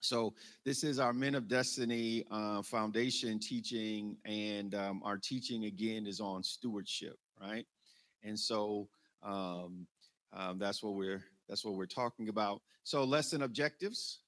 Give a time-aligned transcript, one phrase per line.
[0.00, 0.34] So
[0.64, 6.20] this is our Men of Destiny uh, Foundation teaching, and um, our teaching again is
[6.20, 7.66] on stewardship, right?
[8.22, 8.88] And so
[9.22, 9.86] um,
[10.32, 12.62] um, that's what we're that's what we're talking about.
[12.84, 14.20] So lesson objectives.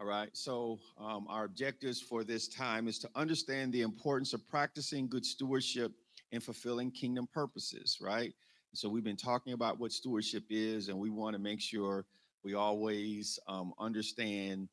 [0.00, 0.30] All right.
[0.32, 5.24] So um, our objectives for this time is to understand the importance of practicing good
[5.24, 5.92] stewardship
[6.32, 8.32] and fulfilling kingdom purposes, right?
[8.74, 12.06] So we've been talking about what stewardship is, and we want to make sure
[12.44, 14.68] we always um, understand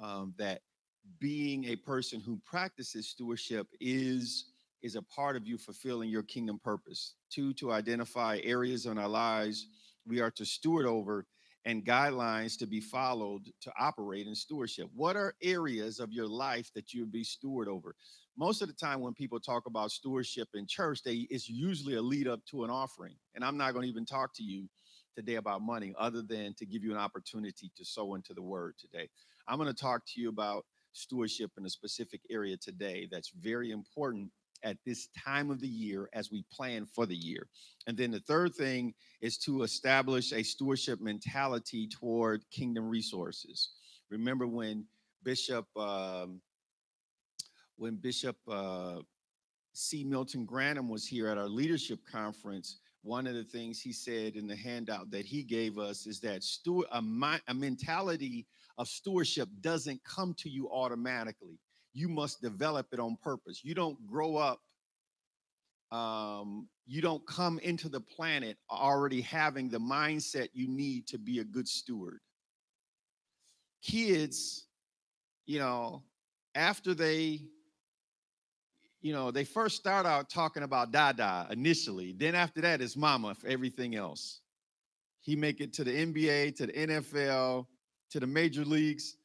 [0.00, 0.60] um, that
[1.20, 4.46] being a person who practices stewardship is
[4.82, 7.14] is a part of you fulfilling your kingdom purpose.
[7.30, 9.68] Two, to identify areas in our lives
[10.06, 11.26] we are to steward over
[11.64, 14.88] and guidelines to be followed to operate in stewardship.
[14.94, 17.94] What are areas of your life that you would be steward over?
[18.36, 22.02] Most of the time, when people talk about stewardship in church, they it's usually a
[22.02, 23.14] lead up to an offering.
[23.34, 24.68] And I'm not going to even talk to you
[25.14, 28.74] today about money other than to give you an opportunity to sow into the word
[28.78, 29.08] today.
[29.48, 33.70] I'm going to talk to you about stewardship in a specific area today that's very
[33.70, 34.30] important
[34.64, 37.48] at this time of the year as we plan for the year.
[37.86, 43.70] And then the third thing is to establish a stewardship mentality toward kingdom resources.
[44.10, 44.84] Remember when
[45.24, 46.40] Bishop um,
[47.76, 48.98] when Bishop uh,
[49.72, 50.04] C.
[50.04, 54.46] Milton Grannum was here at our leadership conference, one of the things he said in
[54.46, 57.02] the handout that he gave us is that steward, a,
[57.48, 58.46] a mentality
[58.78, 61.58] of stewardship doesn't come to you automatically.
[61.92, 63.60] You must develop it on purpose.
[63.64, 64.60] You don't grow up,
[65.90, 71.40] um, you don't come into the planet already having the mindset you need to be
[71.40, 72.20] a good steward.
[73.82, 74.66] Kids,
[75.46, 76.02] you know,
[76.54, 77.40] after they
[79.02, 82.12] you know, they first start out talking about Dada initially.
[82.12, 84.40] Then after that, it's Mama for everything else.
[85.20, 87.66] He make it to the NBA, to the NFL,
[88.10, 89.16] to the major leagues.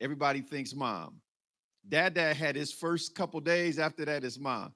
[0.00, 1.20] Everybody thinks mom.
[1.88, 3.78] Dada had his first couple days.
[3.78, 4.74] After that, is mom.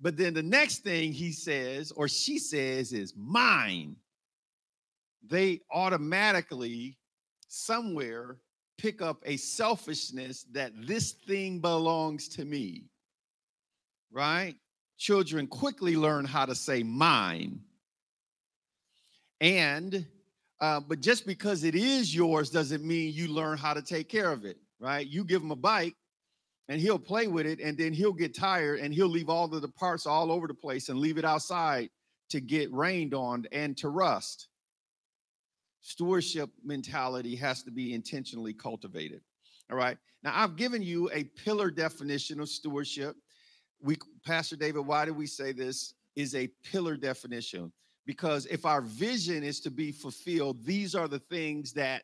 [0.00, 3.96] But then the next thing he says or she says is mine.
[5.26, 6.98] They automatically
[7.48, 8.38] somewhere
[8.78, 12.89] pick up a selfishness that this thing belongs to me
[14.12, 14.56] right?
[14.98, 17.60] Children quickly learn how to say mine.
[19.40, 20.06] And,
[20.60, 24.30] uh, but just because it is yours doesn't mean you learn how to take care
[24.30, 25.06] of it, right?
[25.06, 25.94] You give him a bike
[26.68, 29.62] and he'll play with it and then he'll get tired and he'll leave all of
[29.62, 31.88] the parts all over the place and leave it outside
[32.28, 34.48] to get rained on and to rust.
[35.80, 39.22] Stewardship mentality has to be intentionally cultivated.
[39.70, 39.96] All right.
[40.22, 43.16] Now, I've given you a pillar definition of stewardship
[43.82, 47.72] we pastor david why do we say this is a pillar definition?
[48.06, 52.02] Because if our vision is to be fulfilled these are the things that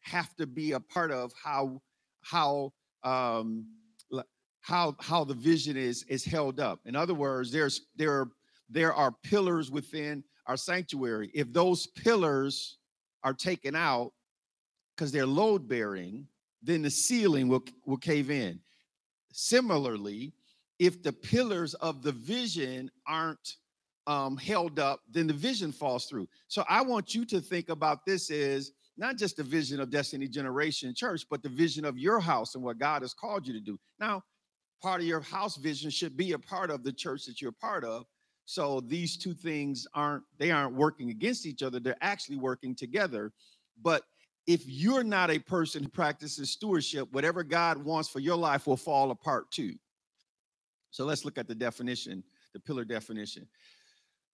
[0.00, 1.80] have to be a part of how
[2.22, 3.66] how um
[4.60, 6.80] how how the vision is is held up.
[6.84, 8.28] In other words there's there are
[8.70, 11.30] there are pillars within our sanctuary.
[11.34, 12.78] If those pillars
[13.22, 14.12] are taken out
[14.94, 16.26] because they're load bearing
[16.62, 18.58] then the ceiling will will cave in.
[19.32, 20.32] Similarly
[20.78, 23.56] if the pillars of the vision aren't
[24.06, 26.28] um, held up, then the vision falls through.
[26.48, 30.28] So I want you to think about this as not just the vision of Destiny
[30.28, 33.60] Generation Church, but the vision of your house and what God has called you to
[33.60, 33.78] do.
[33.98, 34.22] Now,
[34.82, 37.84] part of your house vision should be a part of the church that you're part
[37.84, 38.04] of.
[38.44, 41.80] So these two things aren't they aren't working against each other.
[41.80, 43.32] They're actually working together.
[43.82, 44.02] But
[44.46, 48.76] if you're not a person who practices stewardship, whatever God wants for your life will
[48.76, 49.74] fall apart too.
[50.94, 52.22] So let's look at the definition,
[52.52, 53.48] the pillar definition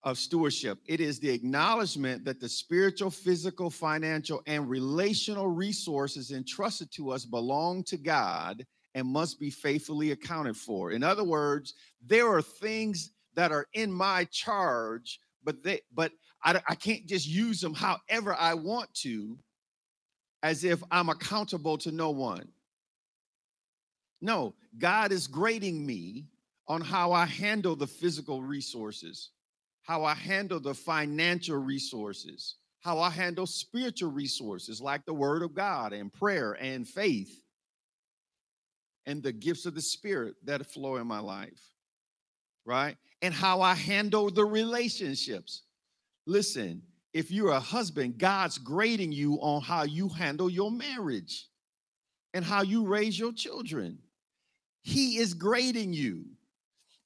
[0.03, 0.77] of stewardship.
[0.87, 7.23] It is the acknowledgement that the spiritual, physical, financial, and relational resources entrusted to us
[7.23, 10.91] belong to God and must be faithfully accounted for.
[10.91, 11.75] In other words,
[12.05, 16.11] there are things that are in my charge, but they but
[16.43, 19.39] I, I can't just use them however I want to,
[20.43, 22.49] as if I'm accountable to no one.
[24.19, 26.25] No, God is grading me
[26.69, 29.31] on how I handle the physical resources,
[29.81, 35.55] how I handle the financial resources, how I handle spiritual resources like the word of
[35.55, 37.43] God and prayer and faith
[39.07, 41.59] and the gifts of the spirit that flow in my life,
[42.65, 42.95] right?
[43.23, 45.63] And how I handle the relationships.
[46.27, 51.47] Listen, if you're a husband, God's grading you on how you handle your marriage
[52.35, 53.97] and how you raise your children.
[54.83, 56.25] He is grading you.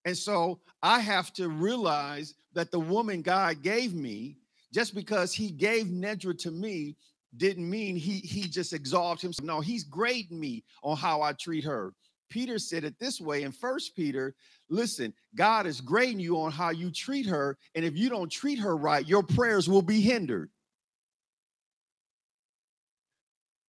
[0.06, 4.38] And so I have to realize that the woman God gave me,
[4.74, 6.96] just because he gave Nedra to me,
[7.38, 9.46] didn't mean he he just exalted himself.
[9.46, 11.94] No, he's grading me on how I treat her.
[12.30, 14.36] Peter said it this way in First Peter.
[14.70, 18.60] Listen, God is grading you on how you treat her, and if you don't treat
[18.60, 20.50] her right, your prayers will be hindered.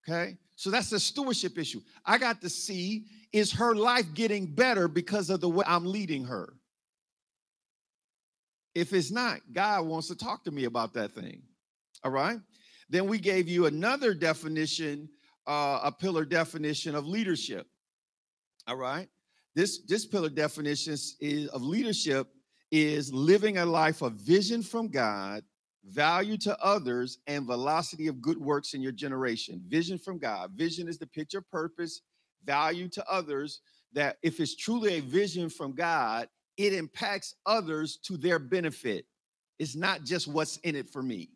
[0.06, 1.80] Okay, so that's a stewardship issue.
[2.04, 3.04] I got to see
[3.34, 6.54] is her life getting better because of the way I'm leading her.
[8.76, 11.42] If it's not, God wants to talk to me about that thing.
[12.04, 12.38] All right.
[12.88, 15.08] Then we gave you another definition,
[15.48, 17.66] uh, a pillar definition of leadership.
[18.68, 19.08] All right.
[19.56, 22.28] This this pillar definition is of leadership
[22.70, 25.42] is living a life of vision from God,
[25.84, 29.60] value to others, and velocity of good works in your generation.
[29.66, 30.52] Vision from God.
[30.54, 32.00] Vision is the picture purpose,
[32.44, 33.60] value to others.
[33.92, 39.06] That if it's truly a vision from God, it impacts others to their benefit.
[39.58, 41.30] It's not just what's in it for me.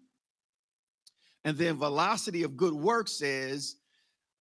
[1.44, 3.76] And then velocity of good work says,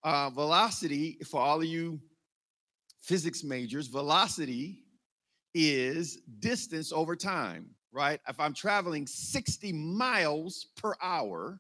[0.04, 2.00] uh, velocity for all of you
[3.02, 4.84] physics majors, velocity
[5.54, 8.20] is distance over time, right?
[8.28, 11.60] If I'm traveling 60 miles per hour,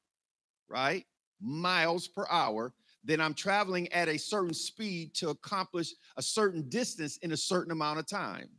[0.68, 1.06] right?
[1.42, 2.74] Miles per hour,
[3.08, 7.72] then I'm traveling at a certain speed to accomplish a certain distance in a certain
[7.72, 8.50] amount of time.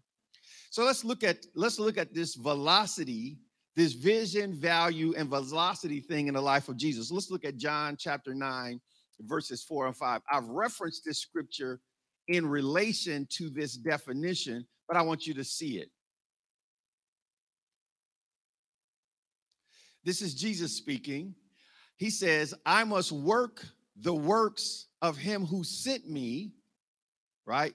[0.71, 3.39] So let's look at let's look at this velocity,
[3.77, 7.11] this vision, value, and velocity thing in the life of Jesus.
[7.11, 8.81] Let's look at John chapter 9,
[9.21, 10.23] verses 4 and 5.
[10.33, 11.81] I've referenced this scripture
[12.29, 15.91] in relation to this definition, but I want you to see it.
[20.05, 21.35] This is Jesus speaking.
[21.99, 23.67] He says, I must work
[24.01, 26.53] the works of him who sent me,
[27.47, 27.75] right?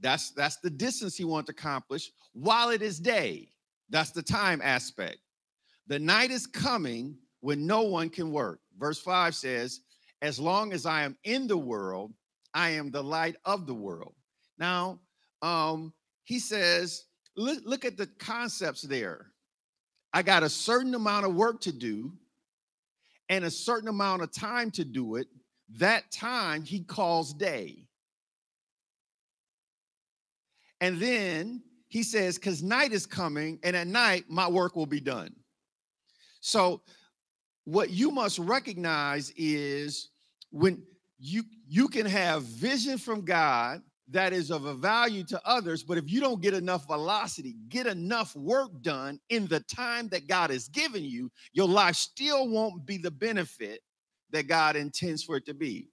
[0.00, 3.48] That's that's the distance he wants to accomplish while it is day.
[3.90, 5.18] That's the time aspect.
[5.86, 8.60] The night is coming when no one can work.
[8.78, 9.80] Verse 5 says,
[10.22, 12.12] As long as I am in the world,
[12.54, 14.14] I am the light of the world.
[14.58, 15.00] Now,
[15.42, 15.92] um,
[16.22, 17.04] he says,
[17.36, 19.26] look, look at the concepts there.
[20.12, 22.12] I got a certain amount of work to do
[23.28, 25.26] and a certain amount of time to do it.
[25.78, 27.86] That time he calls day.
[30.80, 35.00] And then he says, because night is coming, and at night my work will be
[35.00, 35.34] done.
[36.40, 36.82] So,
[37.64, 40.10] what you must recognize is
[40.50, 40.82] when
[41.18, 45.96] you you can have vision from God that is of a value to others, but
[45.96, 50.50] if you don't get enough velocity, get enough work done in the time that God
[50.50, 53.80] has given you, your life still won't be the benefit
[54.34, 55.88] that God intends for it to be.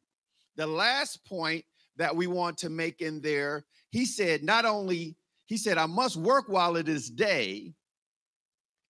[0.58, 1.64] The last point
[1.98, 5.16] that we want to make in there he said, not only,
[5.46, 7.74] he said, I must work while it is day.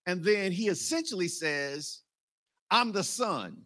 [0.06, 2.02] And then he essentially says,
[2.70, 3.66] I'm the sun.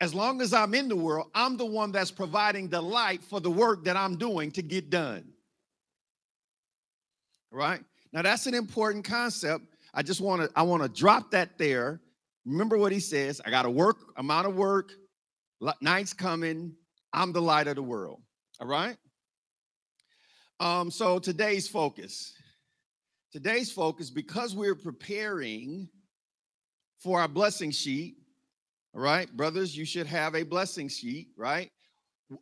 [0.00, 3.40] As long as I'm in the world, I'm the one that's providing the light for
[3.40, 5.24] the work that I'm doing to get done.
[7.50, 7.80] Right?
[8.12, 9.64] Now that's an important concept.
[9.92, 12.00] I just want to I want to drop that there.
[12.48, 14.92] Remember what he says, I got to work amount of work,
[15.82, 16.74] night's coming,
[17.12, 18.22] I'm the light of the world.
[18.58, 18.96] All right.
[20.58, 22.32] Um, so today's focus.
[23.32, 25.90] Today's focus, because we're preparing
[26.98, 28.16] for our blessing sheet,
[28.94, 31.70] all right, brothers, you should have a blessing sheet, right?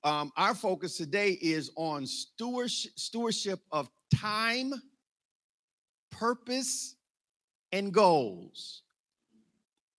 [0.04, 4.72] Um, our focus today is on stewardship, stewardship of time,
[6.12, 6.94] purpose,
[7.72, 8.82] and goals.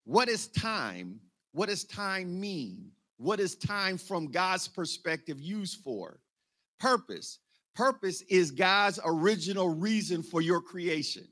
[0.08, 1.20] What is time?
[1.52, 2.92] What does time mean?
[3.18, 6.22] What is time from God's perspective used for?
[6.80, 7.40] Purpose.
[7.76, 11.28] Purpose is God's original reason for your creation.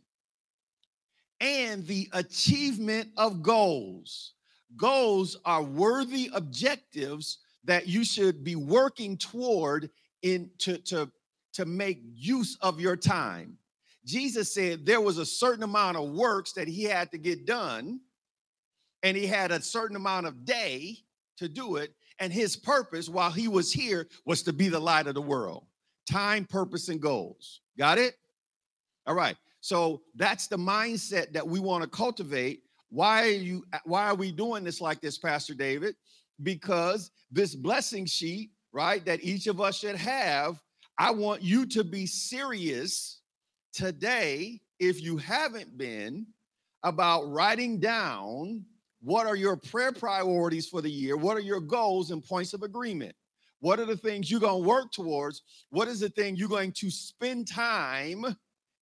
[1.39, 4.33] And the achievement of goals.
[4.75, 9.89] Goals are worthy objectives that you should be working toward
[10.21, 11.09] in to, to,
[11.53, 13.57] to make use of your time.
[14.03, 18.01] Jesus said there was a certain amount of works that he had to get done,
[19.05, 20.97] and he had a certain amount of day
[21.37, 21.93] to do it.
[22.19, 25.67] And his purpose while he was here was to be the light of the world.
[26.09, 27.61] Time, purpose, and goals.
[27.77, 28.15] Got it?
[29.05, 29.37] All right.
[29.61, 32.63] So that's the mindset that we want to cultivate.
[32.89, 35.95] Why are you why are we doing this like this, Pastor David?
[36.41, 40.59] Because this blessing sheet, right, that each of us should have,
[40.97, 43.19] I want you to be serious
[43.71, 46.25] today, if you haven't been,
[46.83, 48.65] about writing down
[49.05, 51.15] what are your prayer priorities for the year?
[51.15, 53.15] What are your goals and points of agreement?
[53.59, 55.43] What are the things you're going to work towards?
[55.69, 58.35] What is the thing you're going to spend time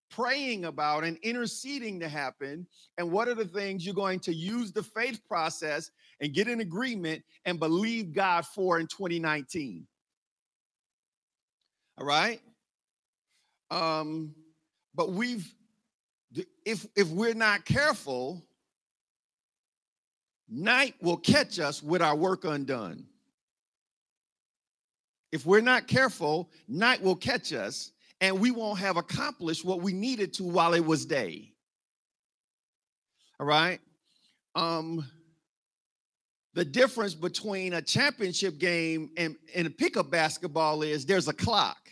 [0.09, 2.65] praying about and interceding to happen?
[2.97, 6.61] And what are the things you're going to use the faith process and get an
[6.61, 9.85] agreement and believe God for in 2019?
[11.97, 12.39] All right.
[13.69, 14.33] Um,
[14.95, 15.53] but we've
[16.65, 18.41] if if we're not careful,
[20.53, 23.05] night will catch us with our work undone.
[25.31, 27.91] If we're not careful, night will catch us
[28.21, 31.51] and we won't have accomplished what we needed to while it was day.
[33.39, 33.79] All right?
[34.55, 35.05] Um
[36.53, 41.89] the difference between a championship game and, and a pickup basketball is there's a clock.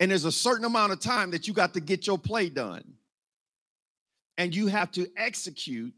[0.00, 2.94] And there's a certain amount of time that you got to get your play done.
[4.38, 5.92] And you have to execute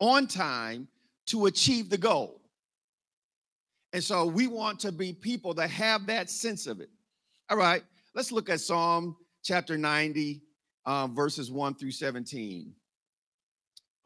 [0.00, 0.88] on time
[1.26, 2.40] to achieve the goal.
[3.92, 6.90] And so we want to be people that have that sense of it.
[7.48, 7.82] All right,
[8.14, 10.42] let's look at Psalm chapter 90,
[10.86, 12.72] um, verses 1 through 17.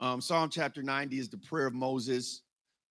[0.01, 2.43] Um, Psalm chapter 90 is the prayer of Moses.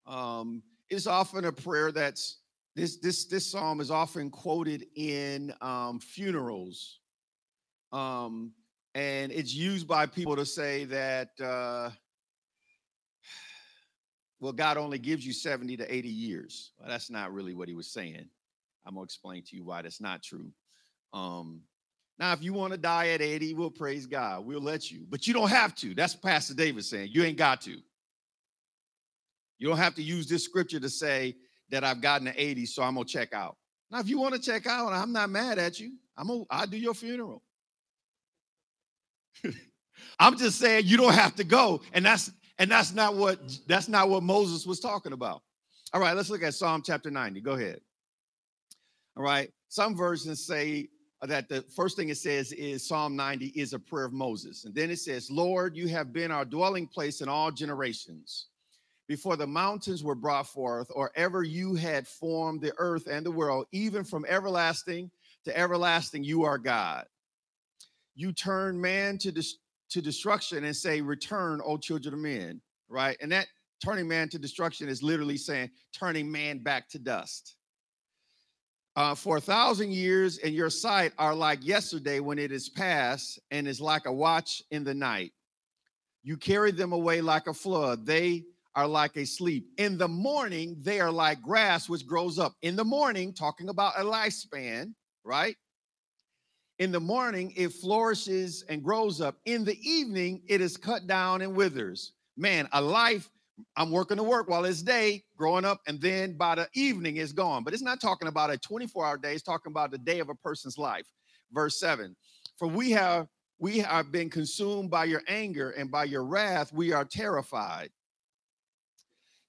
[0.06, 2.38] Um, it's often a prayer that's
[2.76, 7.00] this this this psalm is often quoted in um, funerals,
[7.92, 8.52] um,
[8.96, 11.92] and it's used by people to say that uh,
[14.44, 16.74] well, God only gives you seventy to eighty years.
[16.78, 18.28] Well, that's not really what he was saying.
[18.86, 20.52] I'm gonna explain to you why that's not true.
[21.14, 21.62] Um,
[22.20, 24.46] now, if you want to die at 80, we'll praise God.
[24.46, 25.96] We'll let you, but you don't have to.
[25.96, 27.10] That's Pastor David saying.
[27.12, 27.78] You ain't got to.
[29.60, 31.38] You don't have to use this scripture to say
[31.70, 33.56] that I've gotten to 80, so I'm gonna check out.
[33.92, 35.94] Now, if you want to check out, I'm not mad at you.
[36.18, 37.42] I'm gonna I'll do your funeral.
[40.20, 42.30] I'm just saying you don't have to go, and that's
[42.60, 45.42] and that's not what that's not what Moses was talking about.
[45.94, 47.42] All right, let's look at Psalm chapter 90.
[47.42, 47.80] Go ahead.
[49.16, 50.90] All right, some versions say
[51.22, 54.74] that the first thing it says is Psalm 90 is a prayer of Moses, and
[54.74, 58.48] then it says, "Lord, you have been our dwelling place in all generations."
[59.08, 63.32] before the mountains were brought forth, or ever you had formed the earth and the
[63.32, 65.12] world, even from everlasting
[65.46, 67.06] to everlasting, you are God.
[68.16, 69.58] You turn man to, dis-
[69.90, 73.18] to destruction and say, Return, O children of men, right?
[73.22, 73.48] And that
[73.84, 77.56] turning man to destruction is literally saying, turning man back to dust.
[78.96, 83.40] Uh, for a thousand years in your sight are like yesterday when it is past,
[83.50, 85.32] and is like a watch in the night.
[86.22, 88.06] You carry them away like a flood.
[88.06, 88.44] They
[88.76, 89.68] are like a sleep.
[89.78, 92.54] In the morning, they are like grass which grows up.
[92.62, 95.56] In the morning, talking about a lifespan, right?
[96.84, 99.38] In the morning, it flourishes and grows up.
[99.46, 102.12] In the evening, it is cut down and withers.
[102.36, 103.30] Man, a life,
[103.78, 107.32] I'm working to work while it's day, growing up, and then by the evening, it's
[107.32, 107.64] gone.
[107.64, 110.28] But it's not talking about a 24 hour day, it's talking about the day of
[110.28, 111.06] a person's life.
[111.54, 112.18] Verse 7
[112.58, 116.92] For we have we have been consumed by your anger and by your wrath, we
[116.92, 117.92] are terrified.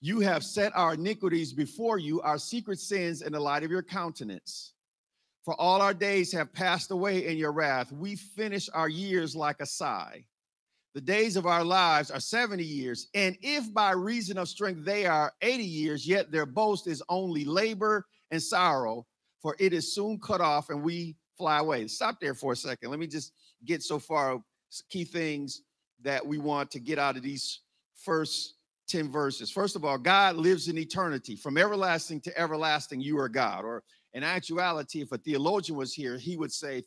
[0.01, 3.83] You have set our iniquities before you, our secret sins in the light of your
[3.83, 4.74] countenance.
[5.45, 7.93] For all our days have passed away in your wrath.
[7.93, 10.25] We finish our years like a sigh.
[10.95, 13.09] The days of our lives are 70 years.
[13.15, 17.45] And if by reason of strength they are 80 years, yet their boast is only
[17.45, 19.07] labor and sorrow,
[19.43, 21.89] for it is soon cut off and we fly away.
[21.89, 22.91] Stop there for a second.
[22.91, 23.33] Let me just
[23.67, 24.43] get so far
[24.89, 25.63] key things
[26.03, 27.61] that we want to get out of these
[27.97, 28.55] first
[28.89, 29.51] 10 verses.
[29.51, 31.37] First of all, God lives in eternity.
[31.37, 33.65] From everlasting to everlasting, you are God.
[33.65, 33.83] Or
[34.15, 36.83] in actuality, if a theologian was here, he would say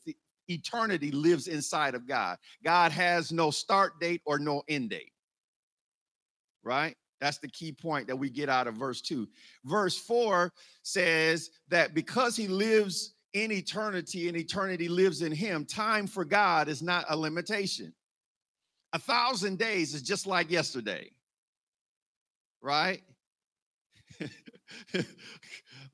[0.50, 2.38] eternity lives inside of God.
[2.63, 5.12] God has no start date or no end date.
[6.63, 6.96] Right?
[7.19, 9.27] That's the key point that we get out of verse 2.
[9.65, 10.51] Verse 4
[10.84, 16.67] says that because he lives in eternity and eternity lives in him, time for God
[16.67, 17.93] is not a limitation.
[18.93, 21.12] A thousand days is just like yesterday
[22.62, 23.01] right?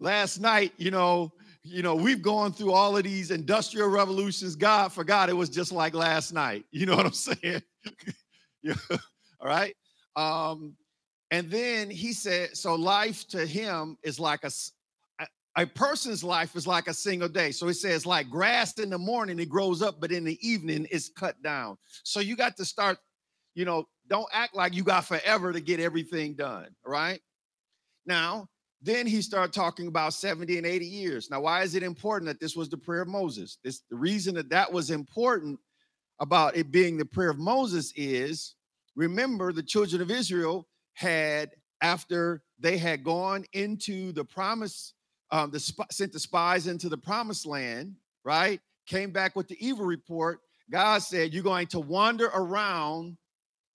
[0.04, 1.32] Last night, you know,
[1.64, 4.58] you know, we've gone through all of these industrial revolutions.
[4.58, 6.66] God forgot it was just like last night.
[6.72, 7.62] You know what I'm saying?
[8.64, 8.76] yeah.
[8.92, 9.74] All right.
[10.18, 10.76] Um,
[11.32, 14.52] and then he said, so life to him is like a,
[15.56, 17.52] a person's life is like a single day.
[17.52, 20.86] So he says, like grass in the morning, it grows up, but in the evening,
[20.92, 21.78] it's cut down.
[22.04, 22.98] So you got to start,
[23.56, 27.22] you know, don't act like you got forever to get everything done, right?
[28.06, 28.50] Now,
[28.84, 31.30] then he started talking about 70 and 80 years.
[31.30, 33.58] Now, why is it important that this was the prayer of Moses?
[33.64, 35.60] This the reason that that was important
[36.20, 38.56] about it being the prayer of Moses is
[38.96, 44.94] remember the children of Israel had after they had gone into the promise
[45.32, 48.62] um, the sp- sent the spies into the promised land, right?
[48.86, 50.40] came back with the evil report,
[50.72, 53.18] God said, You're going to wander around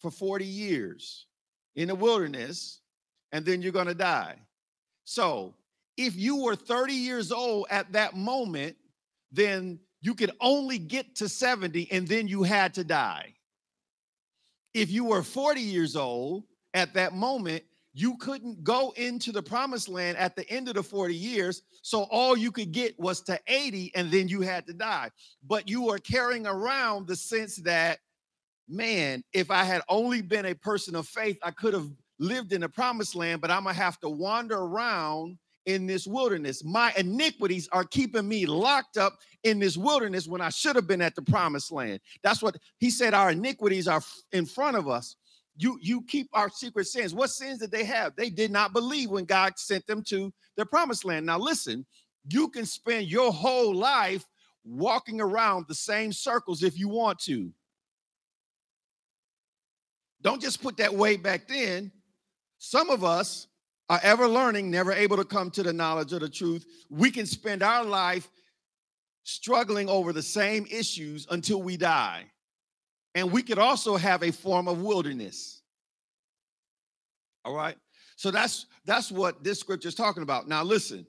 [0.00, 1.26] for 40 years
[1.76, 2.80] in the wilderness,
[3.32, 4.36] and then you're going to die.
[5.10, 5.54] So,
[5.96, 8.76] if you were 30 years old at that moment,
[9.32, 13.32] then you could only get to 70 and then you had to die.
[14.74, 19.88] If you were 40 years old at that moment, you couldn't go into the promised
[19.88, 21.62] land at the end of the 40 years.
[21.80, 25.08] So all you could get was to 80 and then you had to die.
[25.42, 28.00] But you are carrying around the sense that,
[28.68, 31.88] man, if I had only been a person of faith, I could have
[32.18, 36.06] lived in the promised land, but I'm going to have to wander around in this
[36.06, 36.64] wilderness.
[36.64, 41.02] My iniquities are keeping me locked up in this wilderness when I should have been
[41.02, 42.00] at the promised land.
[42.22, 43.14] That's what he said.
[43.14, 45.16] Our iniquities are in front of us
[45.58, 47.12] you you keep our secret sins.
[47.12, 48.14] What sins did they have?
[48.16, 51.26] They did not believe when God sent them to the promised land.
[51.26, 51.84] Now listen,
[52.30, 54.24] you can spend your whole life
[54.64, 57.52] walking around the same circles if you want to.
[60.22, 61.90] Don't just put that way back then.
[62.58, 63.46] Some of us
[63.88, 66.66] are ever learning, never able to come to the knowledge of the truth.
[66.90, 68.28] We can spend our life
[69.22, 72.24] struggling over the same issues until we die.
[73.14, 75.62] And we could also have a form of wilderness.
[77.44, 77.76] All right.
[78.16, 80.48] So that's that's what this scripture is talking about.
[80.48, 81.06] Now listen.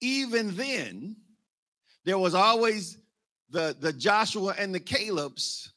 [0.00, 1.16] Even then,
[2.04, 2.98] there was always
[3.50, 5.72] the the Joshua and the Caleb's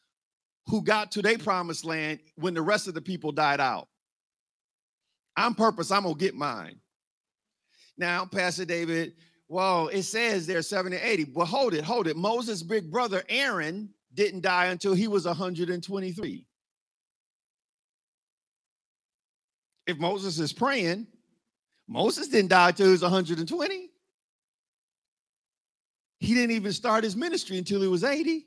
[0.68, 3.88] who got to their promised land when the rest of the people died out.
[5.40, 6.80] I'm purpose, I'm gonna get mine.
[7.98, 9.14] Now, Pastor David,
[9.48, 11.32] well, it says they're 70 80.
[11.34, 12.18] Well, hold it, hold it.
[12.18, 16.46] Moses' big brother Aaron didn't die until he was 123.
[19.88, 21.08] If Moses is praying,
[21.88, 23.90] Moses didn't die until he was 120.
[26.20, 28.46] He didn't even start his ministry until he was 80.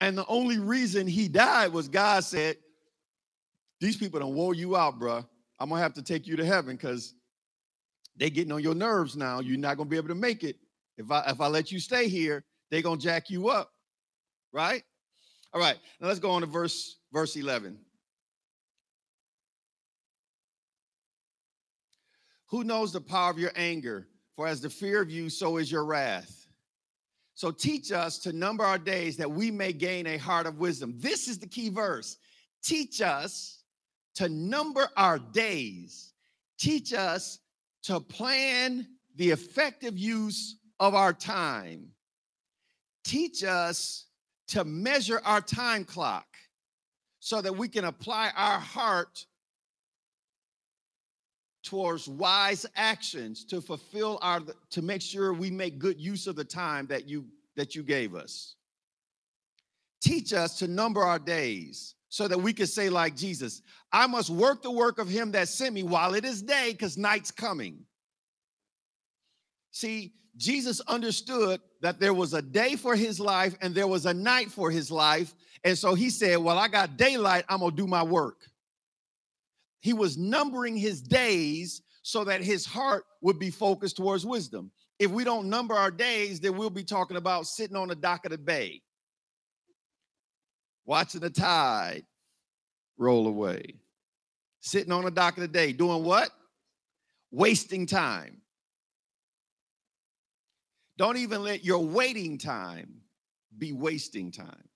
[0.00, 2.56] And the only reason he died was God said,
[3.80, 5.26] These people don't wore you out, bruh.
[5.58, 7.14] I'm gonna have to take you to heaven because
[8.16, 9.40] they getting on your nerves now.
[9.40, 10.56] You're not gonna be able to make it.
[10.96, 13.70] If I if I let you stay here, they're gonna jack you up.
[14.52, 14.82] Right?
[15.52, 15.76] All right.
[16.00, 17.78] Now let's go on to verse verse 11.
[22.48, 24.08] Who knows the power of your anger?
[24.34, 26.39] For as the fear of you, so is your wrath.
[27.34, 30.94] So teach us to number our days that we may gain a heart of wisdom.
[30.96, 32.18] This is the key verse.
[32.62, 33.62] Teach us
[34.16, 36.12] to number our days.
[36.58, 37.38] Teach us
[37.84, 41.88] to plan the effective use of our time.
[43.04, 44.06] Teach us
[44.48, 46.26] to measure our time clock
[47.20, 49.24] so that we can apply our heart
[51.62, 56.44] towards wise actions to fulfill our to make sure we make good use of the
[56.44, 58.54] time that you that you gave us
[60.00, 64.30] teach us to number our days so that we can say, like Jesus, I must
[64.30, 67.84] work the work of him that sent me while it is day, because night's coming.
[69.70, 74.14] See, Jesus understood that there was a day for his life and there was a
[74.14, 75.34] night for his life.
[75.64, 78.49] And so he said, Well, I got daylight, I'm gonna do my work.
[79.80, 84.70] He was numbering his days so that his heart would be focused towards wisdom.
[84.98, 88.24] If we don't number our days, then we'll be talking about sitting on the dock
[88.24, 88.82] of the bay
[90.90, 92.04] watching the tide
[92.98, 93.76] roll away.
[94.58, 96.30] Sitting on the dock of the day, doing what?
[97.30, 98.38] Wasting time.
[100.98, 103.02] Don't even let your waiting time
[103.56, 104.68] be wasting time.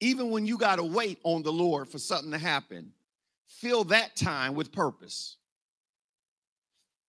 [0.00, 2.92] Even when you got to wait on the Lord for something to happen,
[3.46, 5.36] fill that time with purpose.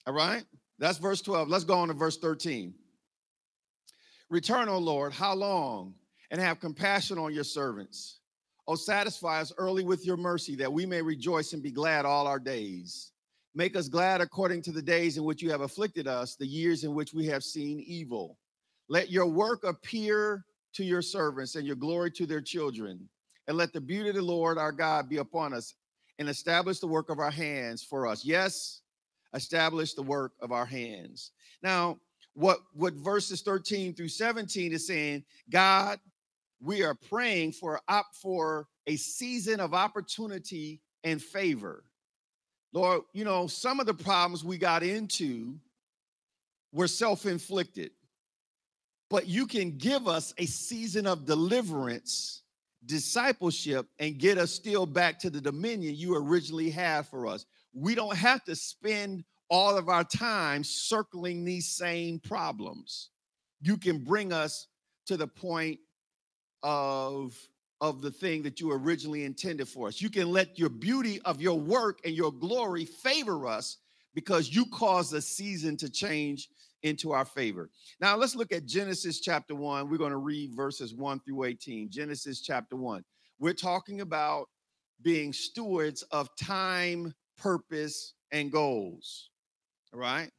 [0.06, 0.44] All right?
[0.80, 1.48] That's verse 12.
[1.48, 2.74] Let's go on to verse 13.
[4.30, 5.96] Return, O Lord, how long?
[6.34, 8.20] and have compassion on your servants.
[8.68, 12.26] Oh, satisfy us early with your mercy that we may rejoice and be glad all
[12.26, 13.12] our days.
[13.54, 16.84] Make us glad according to the days in which you have afflicted us, the years
[16.84, 18.40] in which we have seen evil.
[18.90, 20.44] Let your work appear
[20.74, 23.08] to your servants and your glory to their children.
[23.48, 25.76] And let the beauty of the Lord our God be upon us
[26.20, 28.24] and establish the work of our hands for us.
[28.24, 28.82] Yes,
[29.34, 31.32] establish the work of our hands.
[31.62, 32.00] Now,
[32.34, 36.00] what, what verses 13 through 17 is saying, God,
[36.62, 41.84] we are praying for up for a season of opportunity and favor.
[42.72, 45.56] Lord, you know, some of the problems we got into
[46.72, 47.92] were self-inflicted.
[49.10, 52.42] But you can give us a season of deliverance,
[52.86, 57.46] discipleship, and get us still back to the dominion you originally had for us.
[57.74, 63.10] We don't have to spend all of our time circling these same problems.
[63.62, 64.68] You can bring us
[65.06, 65.80] to the point
[66.62, 67.38] of
[67.82, 70.02] of the thing that you originally intended for us.
[70.02, 73.78] You can let your beauty of your work and your glory favor us
[74.14, 76.48] because you cause a season to change
[76.84, 77.70] into our favor.
[78.00, 79.90] Now let's look at Genesis chapter 1.
[79.90, 81.90] We're going to read verses 1 through 18.
[81.90, 83.04] Genesis chapter 1.
[83.40, 84.48] We're talking about
[85.02, 89.30] being stewards of time, purpose, and goals.
[89.94, 90.30] All right?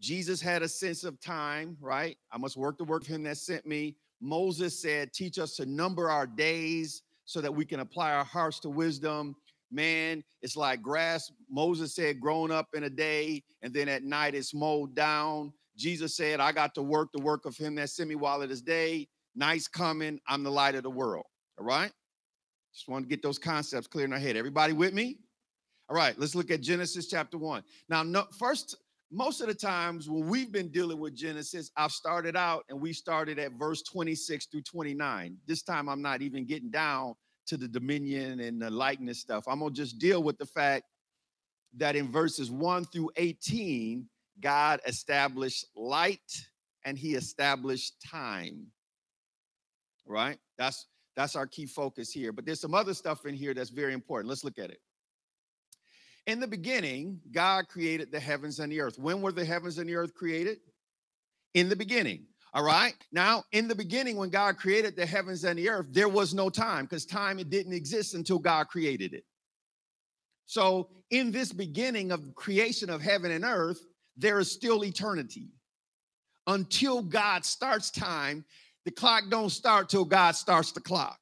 [0.00, 2.16] Jesus had a sense of time, right?
[2.32, 3.96] I must work the work of him that sent me.
[4.20, 8.58] Moses said, Teach us to number our days so that we can apply our hearts
[8.60, 9.36] to wisdom.
[9.70, 11.30] Man, it's like grass.
[11.48, 15.52] Moses said, Grown up in a day, and then at night it's mowed down.
[15.76, 18.50] Jesus said, I got to work the work of him that sent me while it
[18.50, 19.08] is day.
[19.34, 20.20] Night's coming.
[20.28, 21.24] I'm the light of the world.
[21.58, 21.92] All right.
[22.72, 24.36] Just want to get those concepts clear in our head.
[24.36, 25.18] Everybody with me?
[25.88, 27.62] All right, let's look at Genesis chapter one.
[27.90, 28.76] Now, no, first,
[29.10, 32.94] most of the times when we've been dealing with Genesis, I've started out and we
[32.94, 35.36] started at verse 26 through 29.
[35.46, 37.14] This time I'm not even getting down
[37.46, 39.44] to the dominion and the likeness stuff.
[39.46, 40.84] I'm gonna just deal with the fact
[41.76, 44.08] that in verses 1 through 18,
[44.42, 46.20] God established light
[46.84, 48.66] and he established time.
[50.06, 50.38] Right?
[50.58, 52.32] That's that's our key focus here.
[52.32, 54.28] But there's some other stuff in here that's very important.
[54.28, 54.80] Let's look at it.
[56.26, 58.98] In the beginning, God created the heavens and the earth.
[58.98, 60.58] When were the heavens and the earth created?
[61.54, 62.26] In the beginning.
[62.54, 62.94] All right.
[63.12, 66.50] Now, in the beginning, when God created the heavens and the earth, there was no
[66.50, 69.24] time because time it didn't exist until God created it.
[70.46, 73.80] So, in this beginning of creation of heaven and earth,
[74.22, 75.48] there is still eternity.
[76.46, 78.44] Until God starts time,
[78.84, 81.18] the clock don't start till God starts the clock.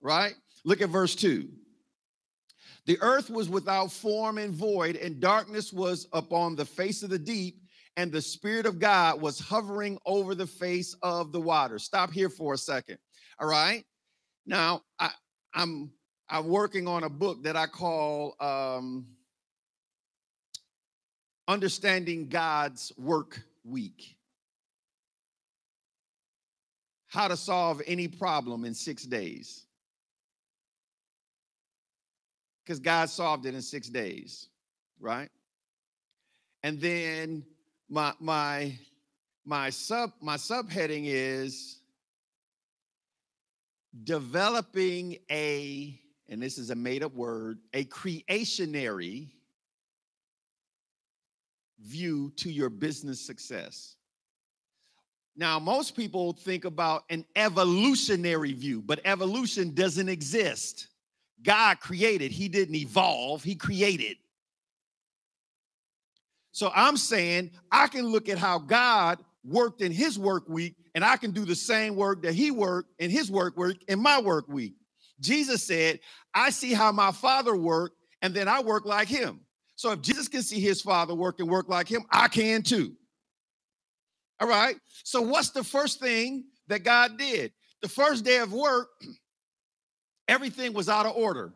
[0.00, 0.34] Right?
[0.64, 1.48] Look at verse 2.
[2.86, 7.18] The earth was without form and void, and darkness was upon the face of the
[7.18, 7.62] deep,
[7.96, 11.78] and the Spirit of God was hovering over the face of the water.
[11.78, 12.98] Stop here for a second.
[13.40, 13.84] All right.
[14.46, 15.10] Now, I,
[15.54, 15.90] I'm
[16.30, 19.06] I'm working on a book that I call um,
[21.48, 24.16] Understanding God's Work Week.
[27.08, 29.64] How to solve any problem in six days
[32.68, 34.48] because God solved it in six days,
[35.00, 35.30] right?
[36.62, 37.46] And then
[37.88, 38.78] my my
[39.46, 41.80] my sub my subheading is
[44.04, 49.28] developing a and this is a made up word a creationary
[51.80, 53.96] view to your business success
[55.36, 60.88] now most people think about an evolutionary view but evolution doesn't exist
[61.42, 64.16] God created, He didn't evolve, He created.
[66.52, 71.04] So I'm saying I can look at how God worked in His work week, and
[71.04, 74.20] I can do the same work that He worked in His work week in my
[74.20, 74.74] work week.
[75.20, 76.00] Jesus said,
[76.34, 79.40] I see how my Father worked, and then I work like Him.
[79.78, 82.94] So if Jesus can see His Father work and work like Him, I can too.
[84.40, 84.74] All right.
[85.04, 87.52] So what's the first thing that God did?
[87.80, 88.88] The first day of work,
[90.28, 91.54] everything was out of order.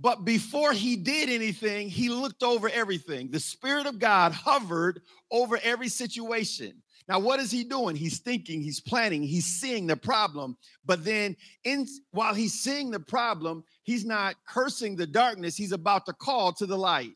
[0.00, 3.30] But before he did anything, he looked over everything.
[3.30, 5.00] The Spirit of God hovered
[5.30, 6.82] over every situation.
[7.10, 7.96] Now, what is he doing?
[7.96, 10.56] He's thinking, he's planning, he's seeing the problem.
[10.84, 16.06] But then, in while he's seeing the problem, he's not cursing the darkness, he's about
[16.06, 17.10] to call to the light.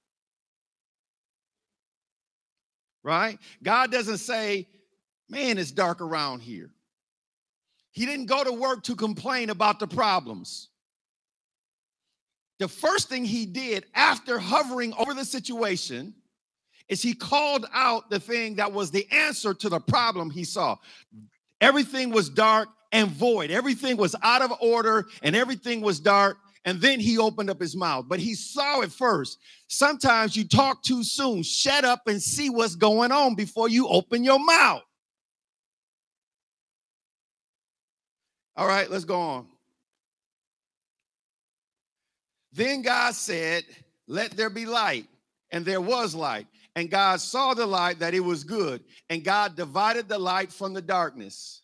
[3.04, 3.38] Right?
[3.62, 4.66] God doesn't say,
[5.28, 6.72] Man, it's dark around here.
[7.92, 10.70] He didn't go to work to complain about the problems.
[12.58, 16.14] The first thing he did after hovering over the situation
[16.88, 20.76] is he called out the thing that was the answer to the problem he saw.
[21.60, 26.38] Everything was dark and void, everything was out of order, and everything was dark.
[26.66, 29.38] And then he opened up his mouth, but he saw it first.
[29.68, 31.42] Sometimes you talk too soon.
[31.42, 34.82] Shut up and see what's going on before you open your mouth.
[38.56, 39.46] All right, let's go on.
[42.52, 43.64] Then God said,
[44.06, 45.06] Let there be light.
[45.50, 46.46] And there was light.
[46.76, 48.82] And God saw the light that it was good.
[49.08, 51.62] And God divided the light from the darkness.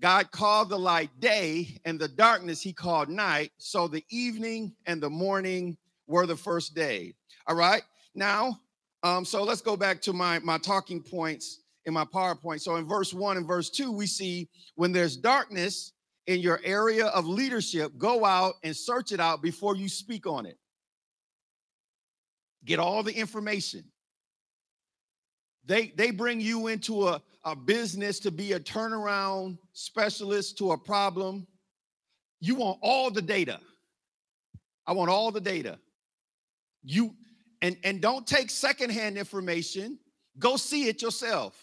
[0.00, 3.52] God called the light day, and the darkness he called night.
[3.58, 7.12] So the evening and the morning were the first day.
[7.46, 7.82] All right.
[8.14, 8.60] Now,
[9.02, 12.60] um, so let's go back to my, my talking points in my PowerPoint.
[12.60, 15.92] So in verse one and verse two, we see when there's darkness
[16.26, 20.46] in your area of leadership, go out and search it out before you speak on
[20.46, 20.58] it.
[22.64, 23.84] Get all the information.
[25.66, 30.78] They, they bring you into a, a business to be a turnaround specialist to a
[30.78, 31.46] problem.
[32.40, 33.60] You want all the data.
[34.86, 35.78] I want all the data.
[36.82, 37.14] You
[37.62, 39.98] and, and don't take secondhand information.
[40.38, 41.54] Go see it yourself.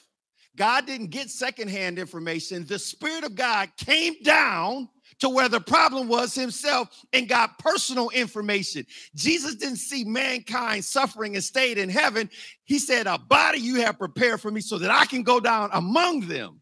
[0.55, 2.65] God didn't get secondhand information.
[2.65, 8.09] The Spirit of God came down to where the problem was himself and got personal
[8.09, 8.85] information.
[9.15, 12.29] Jesus didn't see mankind suffering and stayed in heaven.
[12.65, 15.69] He said, A body you have prepared for me so that I can go down
[15.73, 16.61] among them.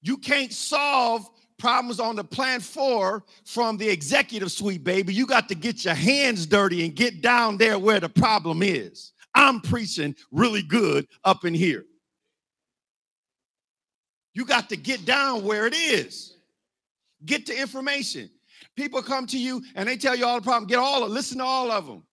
[0.00, 5.12] You can't solve problems on the plant floor from the executive suite, baby.
[5.12, 9.12] You got to get your hands dirty and get down there where the problem is.
[9.34, 11.84] I'm preaching really good up in here.
[14.38, 16.36] You got to get down where it is.
[17.26, 18.30] Get the information.
[18.76, 20.68] People come to you and they tell you all the problem.
[20.68, 22.04] Get all of listen to all of them.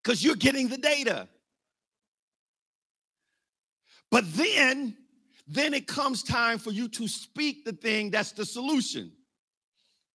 [0.00, 1.28] Because you're getting the data.
[4.12, 4.96] But then,
[5.48, 9.10] then it comes time for you to speak the thing that's the solution.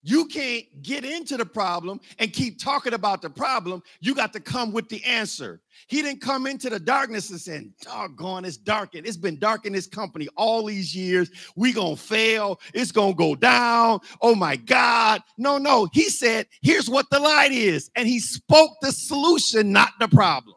[0.08, 3.82] You can't get into the problem and keep talking about the problem.
[4.02, 5.62] You got to come with the answer.
[5.88, 9.08] He didn't come into the darkness and say, doggone, it's darkened.
[9.08, 11.32] It's been dark in this company all these years.
[11.56, 12.60] We gonna fail.
[12.76, 14.00] It's gonna go down.
[14.22, 15.24] Oh my God.
[15.40, 15.88] No, no.
[15.92, 17.90] He said, here's what the light is.
[17.96, 20.56] And he spoke the solution, not the problem.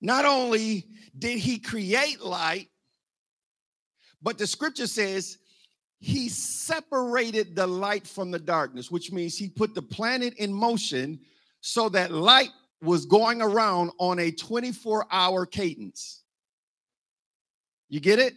[0.00, 0.86] Not only
[1.18, 2.68] did he create light,
[4.24, 5.36] but the scripture says
[6.00, 11.20] he separated the light from the darkness, which means he put the planet in motion
[11.60, 12.50] so that light
[12.82, 16.22] was going around on a 24 hour cadence.
[17.88, 18.34] You get it?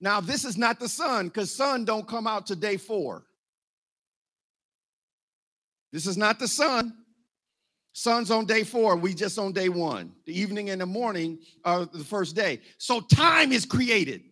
[0.00, 3.24] Now, this is not the sun because sun don't come out to day four.
[5.92, 6.94] This is not the sun.
[7.92, 8.96] Sun's on day four.
[8.96, 10.12] We just on day one.
[10.26, 12.60] The evening and the morning are the first day.
[12.78, 14.22] So time is created.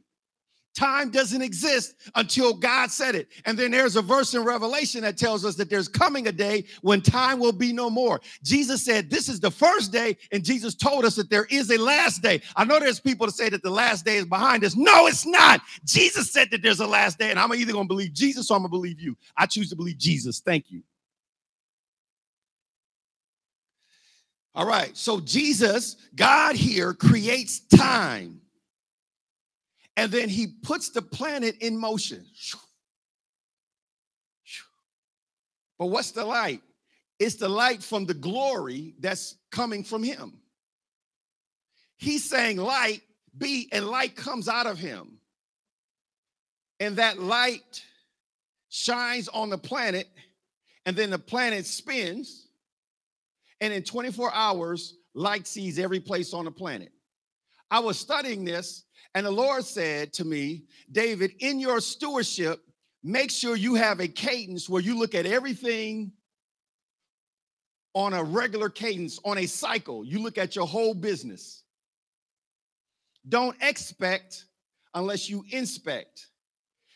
[0.75, 3.29] Time doesn't exist until God said it.
[3.45, 6.65] And then there's a verse in Revelation that tells us that there's coming a day
[6.81, 8.21] when time will be no more.
[8.43, 11.77] Jesus said this is the first day, and Jesus told us that there is a
[11.77, 12.41] last day.
[12.57, 14.75] I know there's people to say that the last day is behind us.
[14.75, 15.61] No, it's not.
[15.85, 18.57] Jesus said that there's a last day, and I'm either going to believe Jesus or
[18.57, 19.17] I'm going to believe you.
[19.37, 20.41] I choose to believe Jesus.
[20.41, 20.83] Thank you.
[24.55, 28.42] All right, so Jesus, God here creates time
[29.97, 32.25] and then he puts the planet in motion.
[35.79, 36.63] But what's the light?
[37.19, 40.41] It's the light from the glory that's coming from him.
[41.99, 43.03] He's saying, Light
[43.37, 45.19] be, and light comes out of him.
[46.81, 47.83] And that light
[48.69, 50.09] shines on the planet,
[50.85, 52.49] and then the planet spins.
[53.61, 56.91] And in 24 hours, light sees every place on the planet.
[57.71, 62.61] I was studying this and the Lord said to me, David, in your stewardship,
[63.03, 66.13] make sure you have a cadence where you look at everything
[67.95, 70.05] on a regular cadence, on a cycle.
[70.05, 71.63] You look at your whole business.
[73.29, 74.47] Don't expect
[74.95, 76.29] unless you inspect.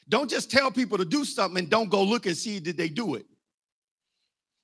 [0.09, 2.88] Don't just tell people to do something and don't go look and see did they
[2.88, 3.26] do it.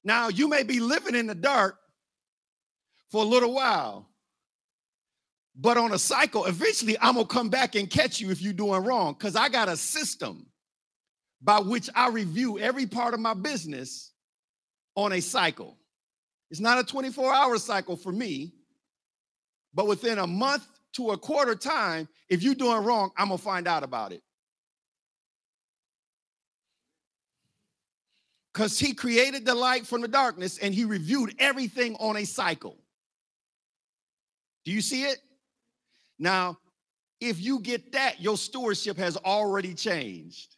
[0.05, 1.77] Now, you may be living in the dark
[3.11, 4.09] for a little while,
[5.55, 8.85] but on a cycle, eventually I'm gonna come back and catch you if you're doing
[8.85, 10.47] wrong because I got a system
[11.43, 14.13] by which I review every part of my business
[14.95, 15.79] on a cycle.
[16.51, 18.55] It's not a 24 hour cycle for me,
[19.75, 23.67] but within a month to a quarter time, if you're doing wrong, I'm gonna find
[23.67, 24.23] out about it.
[28.53, 32.79] Because he created the light from the darkness and he reviewed everything on a cycle.
[34.65, 35.19] Do you see it?
[36.23, 36.59] Now,
[37.21, 40.57] if you get that, your stewardship has already changed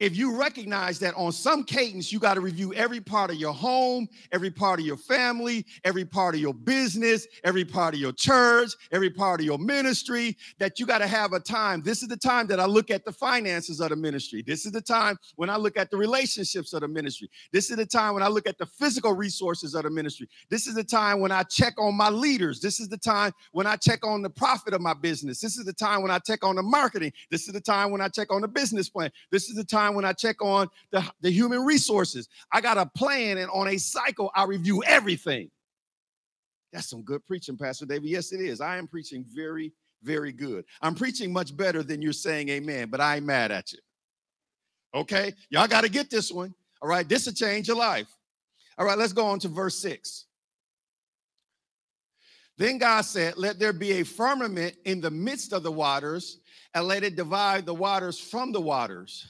[0.00, 3.52] if you recognize that on some cadence, you got to review every part of your
[3.52, 8.12] home, every part of your family, every part of your business, every part of your
[8.12, 11.82] church, every part of your ministry, that you got to have a time.
[11.82, 14.42] This is the time that I look at the finances of the ministry.
[14.46, 17.28] This is the time when I look at the relationships of the ministry.
[17.52, 20.28] This is the time when I look at the physical resources of the ministry.
[20.48, 22.60] This is the time when I check on my leaders.
[22.60, 25.40] This is the time when I check on the profit of my business.
[25.40, 27.12] This is the time when I check on the marketing.
[27.30, 29.10] This is the time when I check on the business plan.
[29.32, 32.28] This is the time when I check on the, the human resources.
[32.52, 35.50] I got a plan, and on a cycle, I review everything.
[36.72, 38.08] That's some good preaching, Pastor David.
[38.08, 38.60] Yes, it is.
[38.60, 39.72] I am preaching very,
[40.02, 40.64] very good.
[40.82, 43.78] I'm preaching much better than you're saying amen, but I ain't mad at you.
[44.94, 46.54] Okay, y'all got to get this one.
[46.80, 48.08] All right, this will change your life.
[48.76, 50.26] All right, let's go on to verse 6.
[52.56, 56.40] Then God said, Let there be a firmament in the midst of the waters,
[56.74, 59.26] and let it divide the waters from the waters.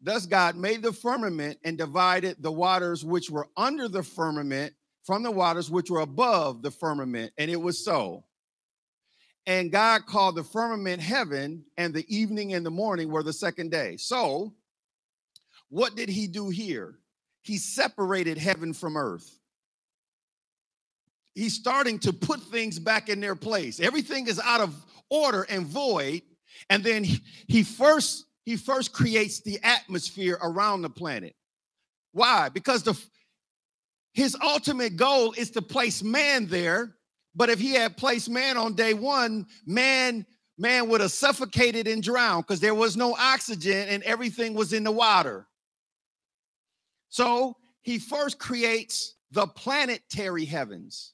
[0.00, 5.22] Thus God made the firmament and divided the waters which were under the firmament from
[5.22, 7.32] the waters which were above the firmament.
[7.38, 8.24] And it was so.
[9.46, 13.70] And God called the firmament heaven, and the evening and the morning were the second
[13.70, 13.96] day.
[13.96, 14.54] So,
[15.68, 16.98] what did he do here?
[17.42, 19.38] He separated heaven from earth.
[21.34, 23.78] He's starting to put things back in their place.
[23.78, 24.74] Everything is out of
[25.10, 26.22] order and void.
[26.70, 31.34] And then he, first he first creates the atmosphere around the planet.
[32.12, 32.48] Why?
[32.48, 32.98] Because the
[34.14, 36.96] his ultimate goal is to place man there.
[37.34, 40.24] But if he had placed man on day one, man
[40.56, 44.84] man would have suffocated and drowned because there was no oxygen and everything was in
[44.84, 45.46] the water.
[47.10, 51.12] So he first creates the planetary heavens.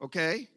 [0.00, 0.48] Okay?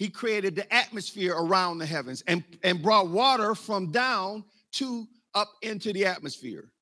[0.00, 5.50] He created the atmosphere around the heavens and, and brought water from down to up
[5.60, 6.72] into the atmosphere.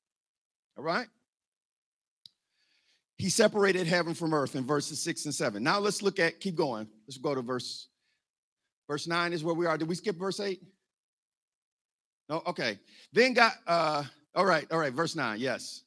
[0.77, 1.07] All right?
[3.17, 5.63] He separated heaven from earth in verses six and seven.
[5.63, 6.87] Now let's look at, keep going.
[7.09, 7.89] Let's go to verse,
[8.87, 9.77] verse nine is where we are.
[9.77, 10.61] Did we skip verse eight?
[12.29, 12.79] No, okay.
[13.11, 15.81] Then God, uh, all right, all right, verse nine, yes.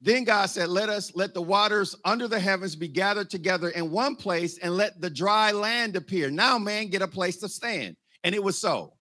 [0.00, 3.90] Then God said, Let us let the waters under the heavens be gathered together in
[3.90, 6.30] one place and let the dry land appear.
[6.30, 7.96] Now, man, get a place to stand.
[8.24, 8.94] And it was so.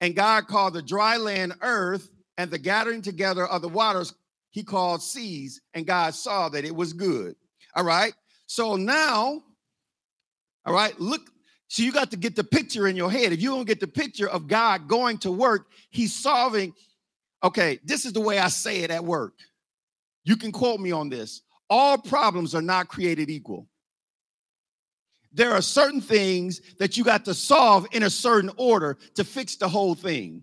[0.00, 4.14] And God called the dry land earth, and the gathering together of the waters
[4.50, 7.34] he called seas, and God saw that it was good.
[7.74, 8.14] All right.
[8.46, 9.42] So now,
[10.64, 11.22] all right, look.
[11.70, 13.32] So you got to get the picture in your head.
[13.32, 16.72] If you don't get the picture of God going to work, he's solving.
[17.42, 19.34] Okay, this is the way I say it at work.
[20.24, 21.42] You can quote me on this.
[21.70, 23.68] All problems are not created equal.
[25.32, 29.56] There are certain things that you got to solve in a certain order to fix
[29.56, 30.42] the whole thing.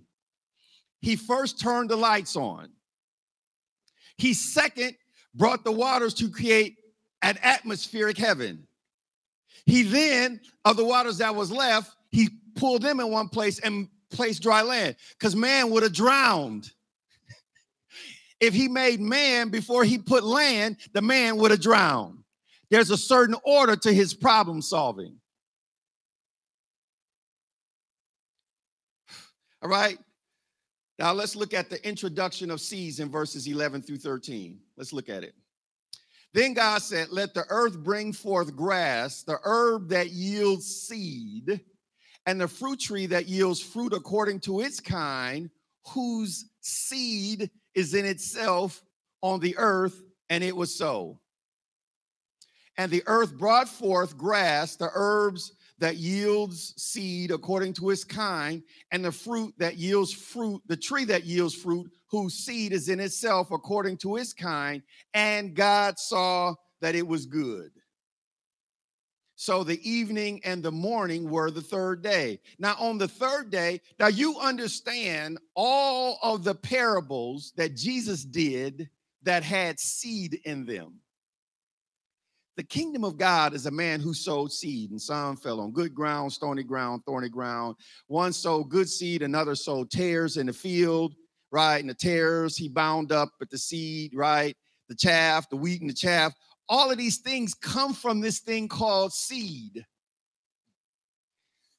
[1.02, 2.70] He first turned the lights on.
[4.18, 4.96] He second
[5.34, 6.78] brought the waters to create
[7.22, 8.68] an atmospheric heaven.
[9.66, 13.90] He then, of the waters that was left, he pulled them in one place and
[14.12, 16.72] placed dry land because man would have drowned.
[18.40, 22.20] If he made man before he put land, the man would have drowned.
[22.70, 25.18] There's a certain order to his problem solving.
[29.62, 29.98] All right.
[30.98, 34.60] Now let's look at the introduction of seeds in verses 11 through 13.
[34.78, 35.34] Let's look at it.
[36.34, 41.62] Then God said, Let the earth bring forth grass, the herb that yields seed,
[42.26, 45.50] and the fruit tree that yields fruit according to its kind,
[45.88, 48.84] whose seed is in itself
[49.22, 51.20] on the earth, and it was so.
[52.78, 58.64] And the earth brought forth grass, the herbs that yields seed according to its kind,
[58.92, 63.00] and the fruit that yields fruit, the tree that yields fruit, whose seed is in
[63.00, 64.82] itself according to its kind.
[65.14, 67.72] And God saw that it was good.
[69.36, 72.40] So the evening and the morning were the third day.
[72.58, 78.90] Now, on the third day, now you understand all of the parables that Jesus did
[79.24, 81.02] that had seed in them.
[82.56, 85.94] The kingdom of God is a man who sowed seed, and some fell on good
[85.94, 87.76] ground, stony ground, thorny ground.
[88.08, 91.16] One sowed good seed, another sowed tares in the field,
[91.52, 91.80] right?
[91.80, 94.56] And the tares he bound up with the seed, right?
[94.88, 96.34] The chaff, the wheat and the chaff
[96.68, 99.86] all of these things come from this thing called seed.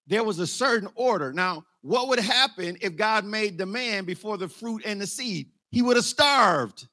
[0.06, 1.32] There was a certain order.
[1.32, 5.50] Now, what would happen if God made the man before the fruit and the seed?
[5.70, 6.86] He would have starved.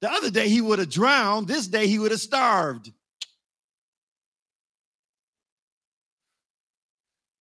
[0.00, 1.48] The other day he would have drowned.
[1.48, 2.92] This day he would have starved.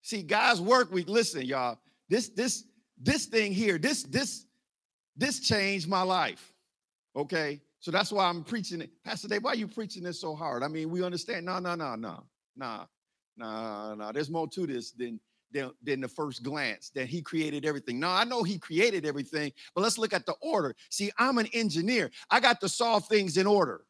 [0.02, 1.08] See, God's work week.
[1.08, 1.78] Listen, y'all.
[2.10, 2.64] This this
[2.98, 3.78] this thing here.
[3.78, 4.46] This this
[5.16, 6.54] this changed my life.
[7.16, 8.90] Okay, so that's why I'm preaching it.
[9.06, 10.64] Pastor Dave, why are you preaching this so hard?
[10.64, 11.46] I mean, we understand.
[11.46, 12.24] No, no, no, no,
[12.58, 12.86] no,
[13.38, 14.12] no, no.
[14.14, 15.20] There's more to this than,
[15.52, 18.00] than, than the first glance that he created everything.
[18.00, 20.76] No, I know he created everything, but let's look at the order.
[20.90, 22.12] See, I'm an engineer.
[22.30, 23.82] I got to solve things in order.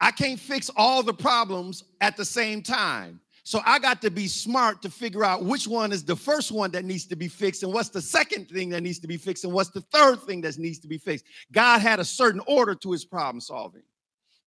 [0.00, 3.20] I can't fix all the problems at the same time.
[3.46, 6.72] So I got to be smart to figure out which one is the first one
[6.72, 9.44] that needs to be fixed and what's the second thing that needs to be fixed
[9.44, 11.26] and what's the third thing that needs to be fixed.
[11.52, 13.84] God had a certain order to his problem solving.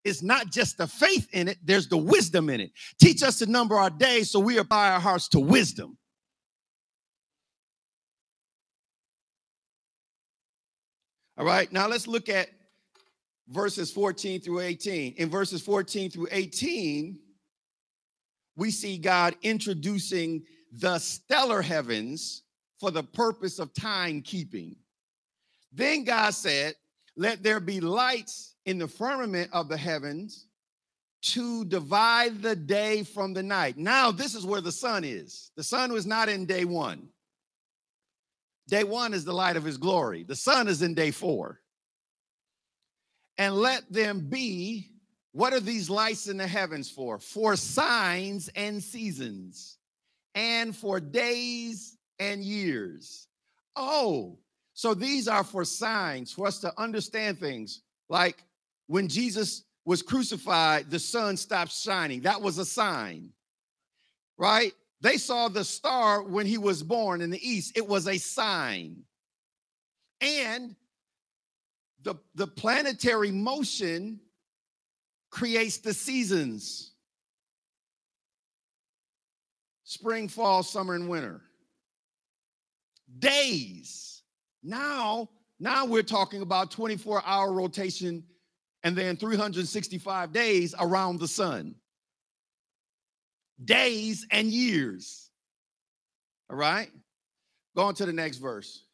[0.04, 2.72] it's not just the faith in it, there's the wisdom in it.
[3.00, 5.96] Teach us to number our days so we apply our hearts to wisdom.
[11.38, 12.50] All right, now let's look at
[13.48, 15.14] verses 14 through 18.
[15.14, 17.18] In verses 14 through 18,
[18.56, 20.42] we see God introducing
[20.72, 22.42] the stellar heavens
[22.78, 24.76] for the purpose of timekeeping.
[25.72, 26.74] Then God said,
[27.16, 30.46] Let there be lights in the firmament of the heavens
[31.22, 33.76] to divide the day from the night.
[33.76, 35.50] Now, this is where the sun is.
[35.56, 37.08] The sun was not in day one.
[38.68, 41.60] Day one is the light of his glory, the sun is in day four.
[43.36, 44.89] And let them be,
[45.32, 47.18] what are these lights in the heavens for?
[47.18, 49.78] For signs and seasons,
[50.34, 53.28] and for days and years.
[53.76, 54.38] Oh,
[54.74, 57.82] so these are for signs, for us to understand things.
[58.08, 58.44] Like
[58.86, 62.22] when Jesus was crucified, the sun stopped shining.
[62.22, 63.30] That was a sign,
[64.36, 64.72] right?
[65.00, 67.76] They saw the star when he was born in the east.
[67.76, 69.04] It was a sign.
[70.20, 70.76] And
[72.02, 74.20] the, the planetary motion
[75.30, 76.90] creates the seasons
[79.90, 81.40] spring, fall, summer, and winter.
[83.18, 84.22] Days.
[84.62, 85.28] Now,
[85.58, 88.22] now we're talking about 24 hour rotation
[88.84, 91.74] and then 365 days around the sun.
[93.64, 95.28] Days and years.
[96.48, 96.90] All right?
[97.76, 98.84] Go on to the next verse.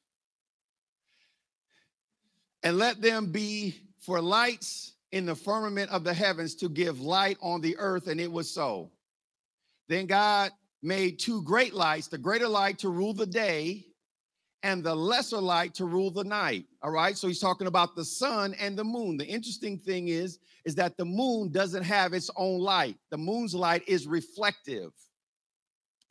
[2.62, 7.38] And let them be for lights in the firmament of the heavens to give light
[7.40, 8.90] on the earth, and it was so.
[9.88, 10.50] Then God
[10.82, 13.84] made two great lights, the greater light to rule the day,
[14.62, 16.64] and the lesser light to rule the night.
[16.82, 17.16] All right.
[17.16, 19.16] So he's talking about the sun and the moon.
[19.16, 22.96] The interesting thing is, is that the moon doesn't have its own light.
[23.10, 24.90] The moon's light is reflective.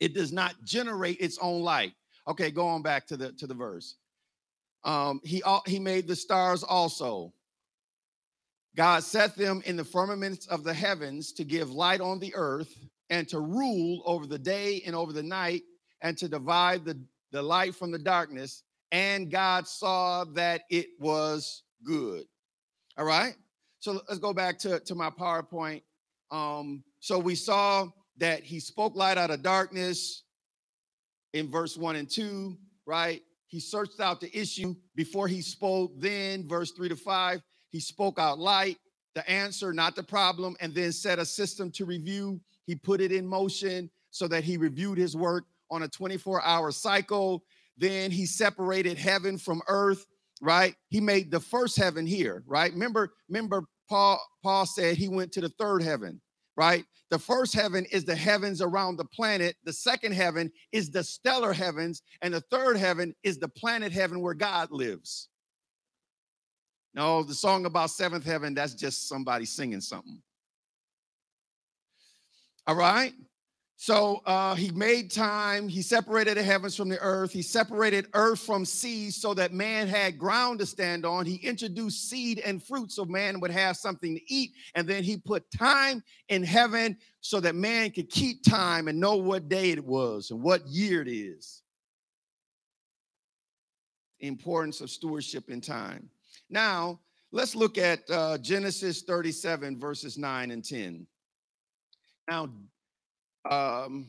[0.00, 1.92] It does not generate its own light.
[2.28, 3.96] Okay, go on back to the to the verse.
[4.84, 7.32] Um, he he made the stars also.
[8.76, 12.74] God set them in the firmaments of the heavens to give light on the earth
[13.10, 15.62] and to rule over the day and over the night
[16.02, 16.98] and to divide the
[17.32, 18.62] the light from the darkness,
[18.92, 22.24] and God saw that it was good.
[22.96, 23.34] All right.
[23.80, 25.82] So let's go back to, to my PowerPoint.
[26.30, 30.22] Um, so we saw that he spoke light out of darkness
[31.34, 32.56] in verse one and two,
[32.86, 33.22] right?
[33.48, 35.92] He searched out the issue before he spoke.
[35.98, 37.42] Then, verse three to five,
[37.76, 38.78] he spoke out light,
[39.14, 42.40] the answer, not the problem, and then set a system to review.
[42.64, 46.72] He put it in motion so that he reviewed his work on a 24 hour
[46.72, 47.44] cycle.
[47.76, 50.06] Then he separated heaven from earth,
[50.40, 50.74] right?
[50.88, 52.72] He made the first heaven here, right?
[52.72, 56.22] Remember, remember Paul Paul said he went to the third heaven,
[56.56, 56.86] right?
[57.10, 59.56] The first heaven is the heavens around the planet.
[59.64, 64.22] The second heaven is the stellar heavens, and the third heaven is the planet heaven
[64.22, 65.28] where God lives.
[66.96, 70.22] No, the song about seventh heaven, that's just somebody singing something.
[72.66, 73.12] All right.
[73.76, 75.68] So uh, he made time.
[75.68, 77.30] He separated the heavens from the earth.
[77.30, 81.26] He separated earth from sea so that man had ground to stand on.
[81.26, 84.52] He introduced seed and fruit so man would have something to eat.
[84.74, 89.16] And then he put time in heaven so that man could keep time and know
[89.16, 91.60] what day it was and what year it is.
[94.20, 96.08] Importance of stewardship in time.
[96.48, 97.00] Now,
[97.32, 101.06] let's look at uh, Genesis 37, verses 9 and 10.
[102.28, 102.50] Now,
[103.48, 104.08] um,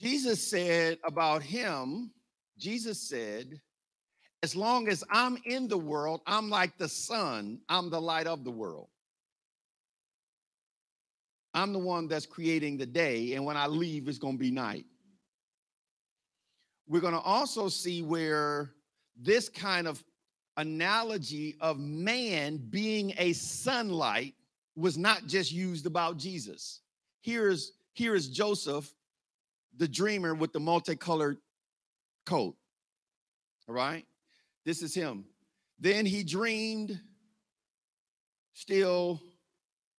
[0.00, 2.10] Jesus said about him,
[2.58, 3.60] Jesus said,
[4.42, 8.44] as long as I'm in the world, I'm like the sun, I'm the light of
[8.44, 8.88] the world.
[11.54, 14.52] I'm the one that's creating the day, and when I leave, it's going to be
[14.52, 14.84] night.
[16.86, 18.70] We're going to also see where
[19.20, 20.02] this kind of
[20.58, 24.34] analogy of man being a sunlight
[24.76, 26.82] was not just used about Jesus
[27.20, 28.90] here is here is Joseph,
[29.76, 31.38] the dreamer with the multicolored
[32.24, 32.56] coat.
[33.68, 34.06] All right,
[34.64, 35.24] this is him.
[35.78, 36.98] Then he dreamed
[38.54, 39.20] still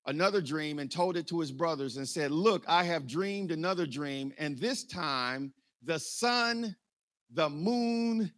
[0.05, 3.85] another dream and told it to his brothers and said, Look, I have dreamed another
[3.85, 5.53] dream, and this time
[5.83, 6.75] the sun,
[7.31, 8.31] the moon,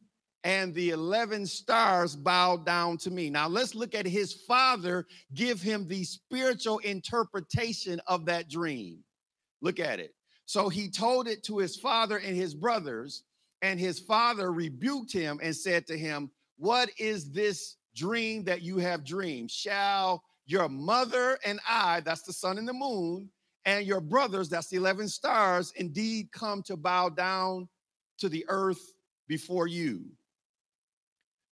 [0.44, 3.30] and the 11 stars bowed down to me.
[3.30, 9.04] Now let's look at his father give him the spiritual interpretation of that dream.
[9.62, 10.16] Look at it.
[10.46, 13.24] So he told it to his father and his brothers,
[13.62, 18.78] and his father rebuked him and said to him, What is this dream that you
[18.80, 19.52] have dreamed?
[19.52, 23.30] Shall your mother and I, that's the sun and the moon,
[23.66, 27.70] and your brothers, that's the 11 stars, indeed come to bow down
[28.18, 28.94] to the earth
[29.28, 30.06] before you.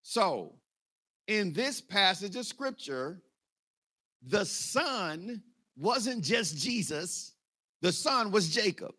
[0.02, 0.56] So,
[1.28, 3.22] in this passage of scripture,
[4.26, 5.44] the son
[5.78, 7.34] wasn't just Jesus,
[7.82, 8.94] the son was Jacob.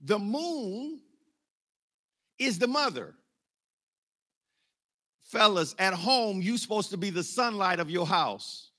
[0.00, 1.00] The moon
[2.38, 3.14] is the mother.
[5.24, 8.70] Fellas, at home, you're supposed to be the sunlight of your house.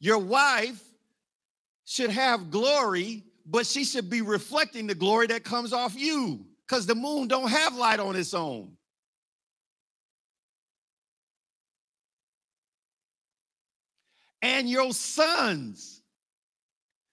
[0.00, 0.82] Your wife
[1.84, 6.86] should have glory, but she should be reflecting the glory that comes off you because
[6.86, 8.76] the moon don't have light on its own.
[14.40, 16.02] And your sons,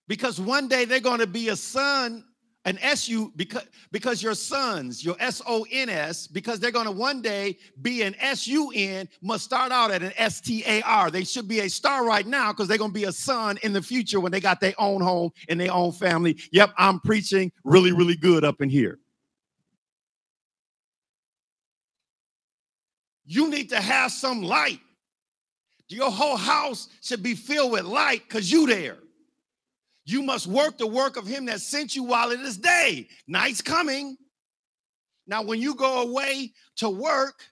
[0.07, 2.25] because one day they're going to be a son
[2.65, 8.03] an SU because because your sons, your S-O-N-S, because they're going to one day be
[8.03, 11.11] an S-U-N, must start out at an S-T-A-R.
[11.11, 13.73] They should be a star right now because they're going to be a son in
[13.73, 16.39] the future when they got their own home and their own family.
[16.51, 18.99] Yep, I'm preaching really, really good up in here.
[23.25, 24.81] You need to have some light.
[25.87, 28.97] Your whole house should be filled with light because you there.
[30.05, 33.07] You must work the work of him that sent you while it is day.
[33.27, 34.17] Night's coming.
[35.27, 37.43] Now, when you go away to work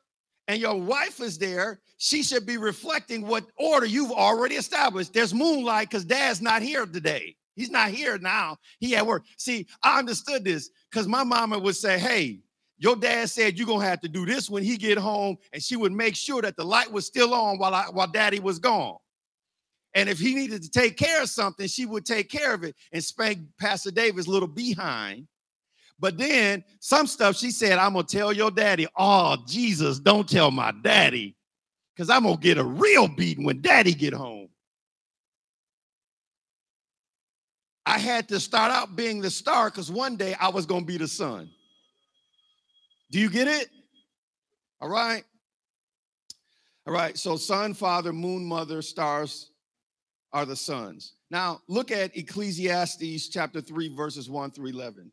[0.48, 5.14] and your wife is there, she should be reflecting what order you've already established.
[5.14, 7.36] There's moonlight because dad's not here today.
[7.56, 8.58] He's not here now.
[8.80, 9.26] He at work.
[9.38, 12.40] See, I understood this because my mama would say, Hey,
[12.78, 15.76] your dad said you're gonna have to do this when he get home, and she
[15.76, 18.98] would make sure that the light was still on while I, while daddy was gone.
[19.96, 22.76] And if he needed to take care of something, she would take care of it
[22.92, 25.28] and spank Pastor David's little behind.
[26.00, 28.88] But then some stuff she said, I'm gonna tell your daddy.
[28.98, 31.36] Oh, Jesus, don't tell my daddy,
[31.94, 34.48] because I'm gonna get a real beating when daddy get home.
[37.86, 40.98] I had to start out being the star because one day I was gonna be
[40.98, 41.50] the sun.
[43.12, 43.70] Do you get it?
[44.80, 45.24] All right.
[46.88, 47.18] All right.
[47.18, 49.49] So sun, father, moon, mother, stars,
[50.32, 51.14] are the sons.
[51.32, 55.12] Now, look at Ecclesiastes chapter 3, verses 1 through 11.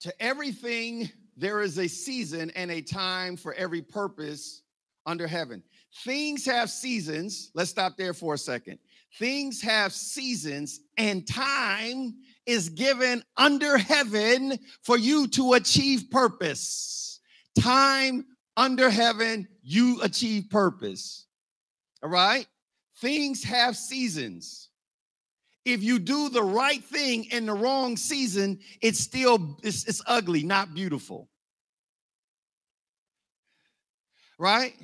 [0.00, 4.62] To everything, there is a season and a time for every purpose
[5.06, 5.62] under heaven.
[6.04, 7.50] Things have seasons.
[7.54, 8.78] Let's stop there for a second.
[9.18, 12.14] Things have seasons, and time
[12.46, 17.01] is given under heaven for you to achieve purpose
[17.58, 18.26] time
[18.56, 21.26] under heaven, you achieve purpose.
[22.02, 22.46] All right?
[23.00, 24.68] Things have seasons.
[25.64, 30.42] If you do the right thing in the wrong season, it's still it's, it's ugly,
[30.42, 31.28] not beautiful.
[34.38, 34.74] Right?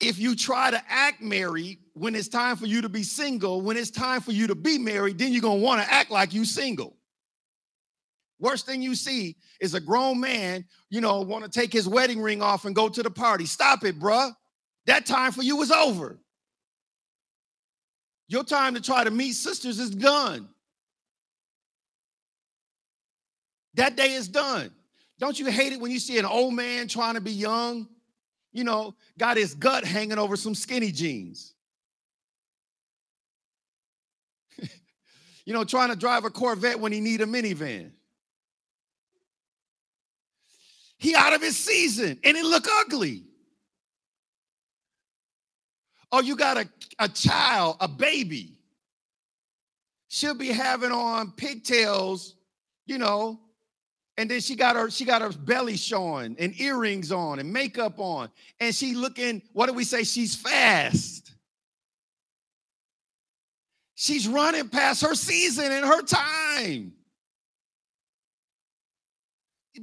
[0.00, 3.76] If you try to act married when it's time for you to be single, when
[3.76, 6.34] it's time for you to be married, then you're going to want to act like
[6.34, 6.96] you single.
[8.44, 12.20] Worst thing you see is a grown man, you know, want to take his wedding
[12.20, 13.46] ring off and go to the party.
[13.46, 14.36] Stop it, bruh.
[14.84, 16.18] That time for you is over.
[18.28, 20.46] Your time to try to meet sisters is done.
[23.76, 24.70] That day is done.
[25.18, 27.88] Don't you hate it when you see an old man trying to be young?
[28.52, 31.54] You know, got his gut hanging over some skinny jeans.
[35.46, 37.92] you know, trying to drive a Corvette when he need a minivan.
[41.04, 43.24] He out of his season and it look ugly.
[46.10, 46.66] Or you got a,
[46.98, 48.54] a child, a baby.
[50.08, 52.36] She'll be having on pigtails,
[52.86, 53.38] you know,
[54.16, 57.98] and then she got her she got her belly showing and earrings on and makeup
[57.98, 58.30] on
[58.60, 61.34] and she looking what do we say she's fast
[63.94, 66.93] she's running past her season and her time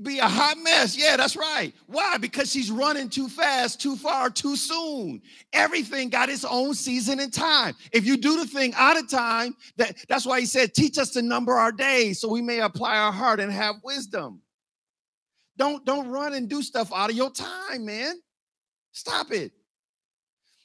[0.01, 0.97] be a hot mess.
[0.97, 1.73] Yeah, that's right.
[1.87, 2.17] Why?
[2.17, 5.21] Because she's running too fast, too far, too soon.
[5.51, 7.75] Everything got its own season and time.
[7.91, 11.09] If you do the thing out of time, that, that's why he said, teach us
[11.11, 14.41] to number our days so we may apply our heart and have wisdom.
[15.57, 18.15] Don't, don't run and do stuff out of your time, man.
[18.93, 19.51] Stop it.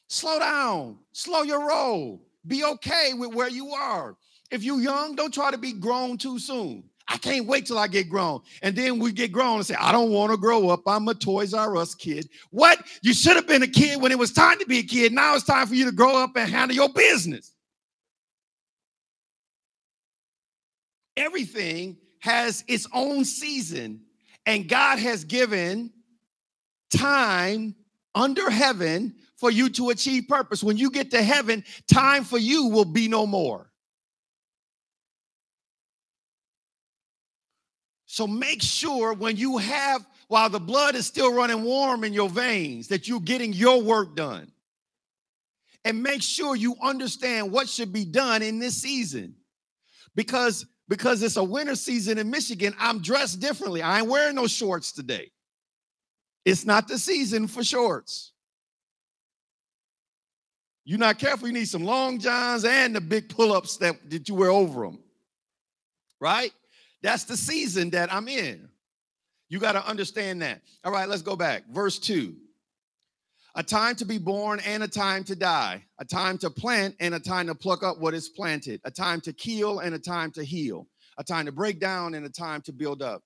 [0.08, 0.98] Slow down.
[1.12, 2.22] Slow your roll.
[2.46, 4.16] Be okay with where you are.
[4.50, 6.84] If you're young, don't try to be grown too soon.
[7.08, 8.40] I can't wait till I get grown.
[8.62, 10.82] And then we get grown and say, I don't want to grow up.
[10.86, 12.28] I'm a Toys R Us kid.
[12.50, 12.80] What?
[13.02, 15.12] You should have been a kid when it was time to be a kid.
[15.12, 17.52] Now it's time for you to grow up and handle your business.
[21.16, 24.00] Everything has its own season,
[24.44, 25.92] and God has given
[26.90, 27.74] time
[28.14, 30.64] under heaven for you to achieve purpose.
[30.64, 33.70] When you get to heaven, time for you will be no more.
[38.16, 42.30] So make sure when you have, while the blood is still running warm in your
[42.30, 44.50] veins, that you're getting your work done.
[45.84, 49.34] And make sure you understand what should be done in this season.
[50.14, 53.82] Because because it's a winter season in Michigan, I'm dressed differently.
[53.82, 55.30] I ain't wearing no shorts today.
[56.46, 58.32] It's not the season for shorts.
[60.86, 64.36] You're not careful, you need some long johns and the big pull-ups that, that you
[64.36, 65.00] wear over them.
[66.18, 66.54] Right?
[67.02, 68.68] That's the season that I'm in.
[69.48, 70.62] You got to understand that.
[70.84, 71.64] All right, let's go back.
[71.70, 72.34] Verse 2.
[73.54, 77.14] A time to be born and a time to die, a time to plant and
[77.14, 80.30] a time to pluck up what is planted, a time to kill and a time
[80.32, 80.86] to heal,
[81.16, 83.22] a time to break down and a time to build up,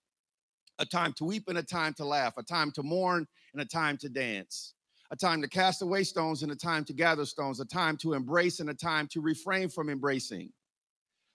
[0.79, 3.65] a time to weep and a time to laugh, a time to mourn and a
[3.65, 4.75] time to dance,
[5.11, 8.13] a time to cast away stones and a time to gather stones, a time to
[8.13, 10.53] embrace and a time to refrain from embracing,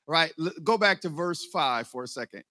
[0.07, 0.31] right?
[0.63, 2.43] Go back to verse five for a second.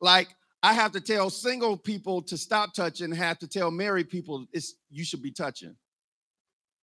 [0.00, 0.28] Like
[0.62, 4.74] I have to tell single people to stop touching, have to tell married people it's
[4.90, 5.76] you should be touching.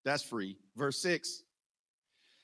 [0.03, 0.57] That's free.
[0.75, 1.43] Verse six.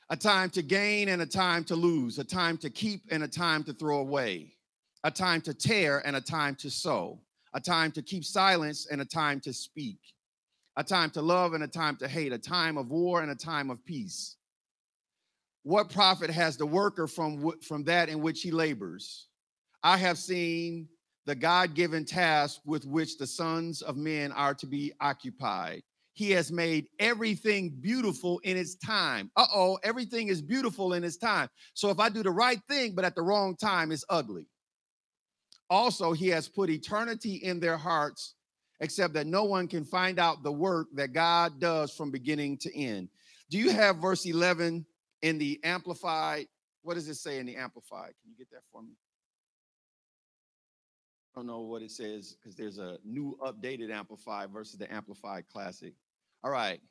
[0.09, 3.27] A time to gain and a time to lose, a time to keep and a
[3.29, 4.53] time to throw away,
[5.05, 7.21] a time to tear and a time to sow,
[7.53, 9.99] a time to keep silence and a time to speak,
[10.75, 13.36] a time to love and a time to hate, a time of war and a
[13.36, 14.36] time of peace.
[15.64, 19.28] What profit has the worker from, from that in which he labors?
[19.84, 20.88] I have seen
[21.26, 25.84] the God given task with which the sons of men are to be occupied.
[26.14, 29.32] He has made everything beautiful in its time.
[29.36, 31.47] Uh oh, everything is beautiful in its time.
[31.74, 34.47] So if I do the right thing, but at the wrong time, it's ugly.
[35.70, 38.34] Also, he has put eternity in their hearts,
[38.82, 42.78] except that no one can find out the work that God does from beginning to
[42.78, 43.07] end.
[43.49, 44.86] Do you have verse 11
[45.22, 46.47] in the Amplified.
[46.84, 48.13] What does it say in the Amplified?
[48.22, 48.93] Can you get that for me?
[51.34, 55.45] I don't know what it says because there's a new updated Amplified versus the Amplified
[55.47, 55.93] Classic.
[56.43, 56.82] All right.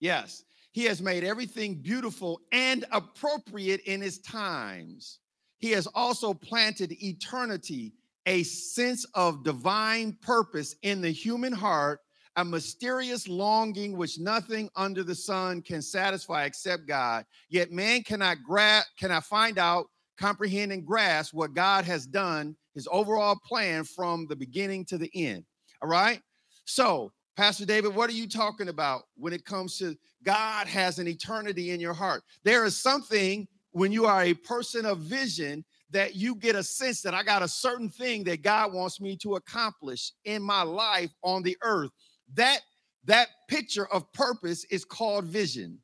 [0.00, 5.20] Yes, he has made everything beautiful and appropriate in his times.
[5.58, 7.92] He has also planted eternity,
[8.26, 12.00] a sense of divine purpose in the human heart
[12.36, 17.24] a mysterious longing which nothing under the sun can satisfy except God.
[17.48, 19.86] Yet man cannot grasp, cannot find out,
[20.18, 25.10] comprehend, and grasp what God has done, his overall plan from the beginning to the
[25.14, 25.44] end.
[25.82, 26.20] All right.
[26.64, 31.08] So, Pastor David, what are you talking about when it comes to God has an
[31.08, 32.22] eternity in your heart?
[32.44, 37.02] There is something when you are a person of vision that you get a sense
[37.02, 41.10] that I got a certain thing that God wants me to accomplish in my life
[41.22, 41.90] on the earth
[42.34, 42.60] that
[43.04, 45.78] that picture of purpose is called vision.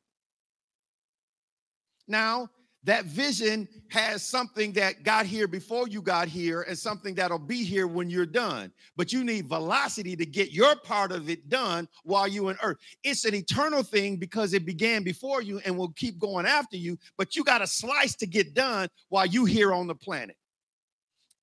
[2.07, 2.49] Now,
[2.83, 7.63] that vision has something that got here before you got here and something that'll be
[7.63, 8.71] here when you're done.
[8.95, 12.77] But you need velocity to get your part of it done while you're in earth.
[13.03, 16.97] It's an eternal thing because it began before you and will keep going after you,
[17.17, 20.37] but you got a slice to get done while you here on the planet.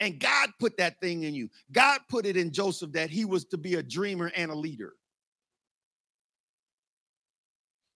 [0.00, 1.48] And God put that thing in you.
[1.72, 4.92] God put it in Joseph that he was to be a dreamer and a leader.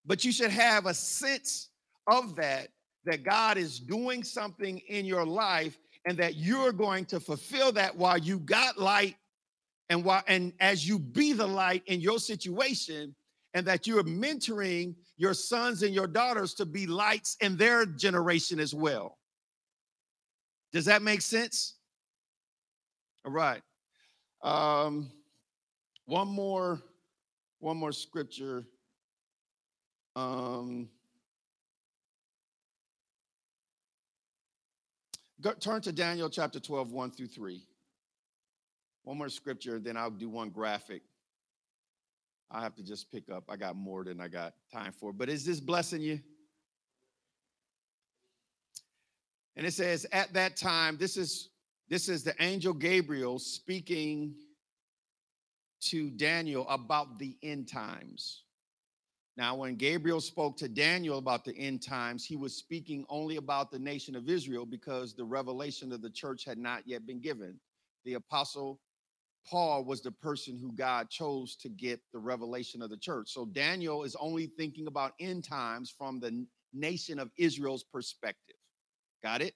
[0.05, 1.69] But you should have a sense
[2.07, 2.69] of that,
[3.05, 7.95] that God is doing something in your life and that you're going to fulfill that
[7.95, 9.15] while you got light
[9.89, 13.13] and while and as you be the light in your situation
[13.53, 18.59] and that you're mentoring your sons and your daughters to be lights in their generation
[18.59, 19.17] as well.
[20.71, 21.75] Does that make sense?
[23.23, 23.61] All right.
[24.41, 25.11] Um,
[26.05, 26.81] one more,
[27.59, 28.65] one more scripture.
[30.15, 30.89] Um,
[35.39, 37.61] go, turn to Daniel chapter 12, 1 through 3.
[39.03, 41.03] One more scripture, then I'll do one graphic.
[42.49, 43.45] I have to just pick up.
[43.49, 45.13] I got more than I got time for.
[45.13, 46.19] But is this blessing you?
[49.55, 51.50] And it says, at that time, this is
[51.91, 54.33] this is the angel Gabriel speaking
[55.81, 58.43] to Daniel about the end times.
[59.35, 63.71] Now, when Gabriel spoke to Daniel about the end times, he was speaking only about
[63.71, 67.59] the nation of Israel because the revelation of the church had not yet been given.
[68.05, 68.79] The apostle
[69.45, 73.31] Paul was the person who God chose to get the revelation of the church.
[73.33, 78.55] So Daniel is only thinking about end times from the nation of Israel's perspective.
[79.21, 79.55] Got it?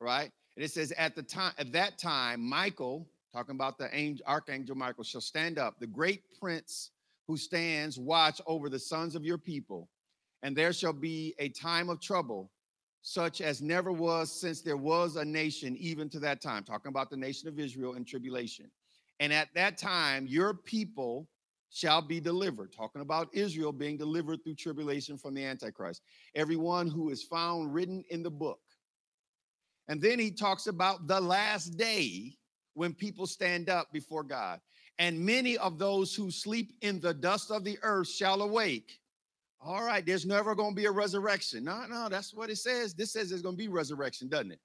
[0.00, 0.32] Right?
[0.56, 4.76] And it says, at the time, at that time, Michael, talking about the angel, archangel
[4.76, 6.90] Michael, shall stand up, the great prince
[7.26, 9.88] who stands watch over the sons of your people.
[10.42, 12.50] And there shall be a time of trouble,
[13.00, 16.64] such as never was since there was a nation, even to that time.
[16.64, 18.70] Talking about the nation of Israel in tribulation.
[19.20, 21.28] And at that time, your people
[21.70, 22.72] shall be delivered.
[22.72, 26.02] Talking about Israel being delivered through tribulation from the Antichrist.
[26.34, 28.60] Everyone who is found written in the book.
[29.92, 32.38] And then he talks about the last day
[32.72, 34.58] when people stand up before God.
[34.98, 39.00] And many of those who sleep in the dust of the earth shall awake.
[39.60, 41.64] All right, there's never going to be a resurrection.
[41.64, 42.94] No, no, that's what it says.
[42.94, 44.60] This says there's going to be resurrection, doesn't it?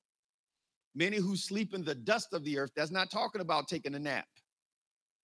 [0.96, 4.00] Many who sleep in the dust of the earth, that's not talking about taking a
[4.00, 4.30] nap.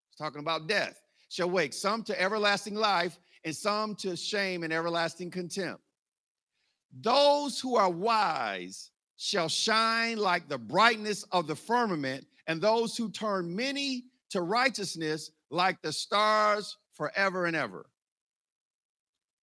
[0.09, 0.99] It's talking about death.
[1.29, 5.81] Shall wake some to everlasting life and some to shame and everlasting contempt.
[6.99, 13.09] Those who are wise shall shine like the brightness of the firmament, and those who
[13.09, 17.85] turn many to righteousness like the stars forever and ever.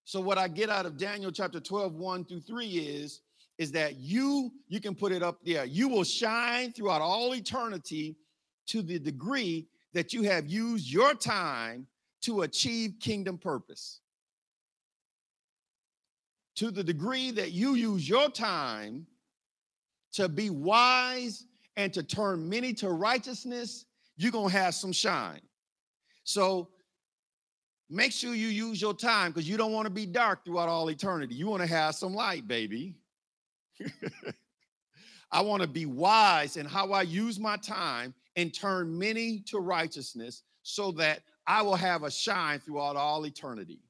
[0.04, 3.20] So, what I get out of Daniel chapter 12, 1 through 3 is,
[3.58, 8.16] is that you, you can put it up there, you will shine throughout all eternity
[8.66, 11.86] to the degree that you have used your time
[12.22, 14.00] to achieve kingdom purpose.
[16.56, 19.06] To the degree that you use your time
[20.12, 21.46] to be wise
[21.76, 23.86] and to turn many to righteousness,
[24.16, 25.40] you're going to have some shine.
[26.24, 26.68] So
[27.88, 30.90] make sure you use your time because you don't want to be dark throughout all
[30.90, 31.34] eternity.
[31.34, 32.96] You want to have some light, baby.
[35.32, 39.58] I want to be wise in how I use my time and turn many to
[39.58, 43.80] righteousness so that I will have a shine throughout all eternity.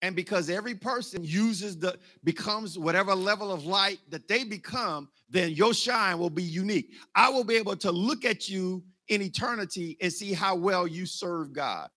[0.00, 5.50] And because every person uses the becomes whatever level of light that they become, then
[5.50, 6.92] your shine will be unique.
[7.14, 11.04] I will be able to look at you in eternity and see how well you
[11.04, 11.88] serve God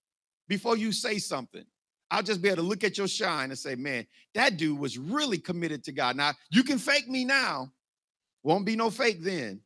[0.47, 1.64] before you say something.
[2.10, 4.97] I'll just be able to look at your shine and say, man, that dude was
[4.97, 6.18] really committed to God.
[6.18, 7.72] Now, you can fake me now,
[8.43, 9.62] won't be no fake then.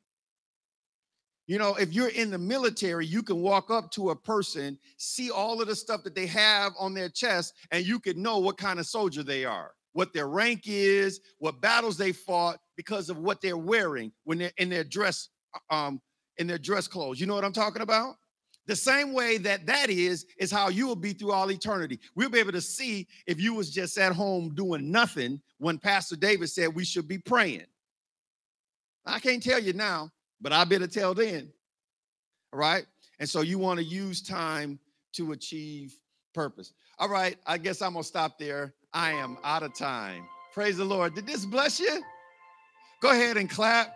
[1.48, 5.30] You know, if you're in the military, you can walk up to a person, see
[5.30, 8.58] all of the stuff that they have on their chest, and you could know what
[8.58, 13.20] kind of soldier they are, what their rank is, what battles they fought because of
[13.20, 16.02] what they're wearing when they're in their dress, uh, um,
[16.38, 17.20] in their dress clothes.
[17.20, 18.16] You know what I'm talking about?
[18.68, 22.00] The same way that that is, is how you will be through all eternity.
[22.16, 26.16] We'll be able to see if you was just at home doing nothing when Pastor
[26.16, 27.68] David said we should be praying.
[29.06, 30.10] I can't tell you now,
[30.42, 31.52] but I better tell then.
[32.54, 32.86] All right.
[33.20, 34.80] And so you want to use time
[35.14, 35.96] to achieve
[36.34, 36.74] purpose.
[37.00, 37.38] All right.
[37.46, 38.74] I guess I'm going to stop there.
[38.94, 40.28] I am out of time.
[40.54, 41.16] Praise the Lord.
[41.16, 42.02] Did this bless you?
[43.02, 43.96] Go ahead and clap.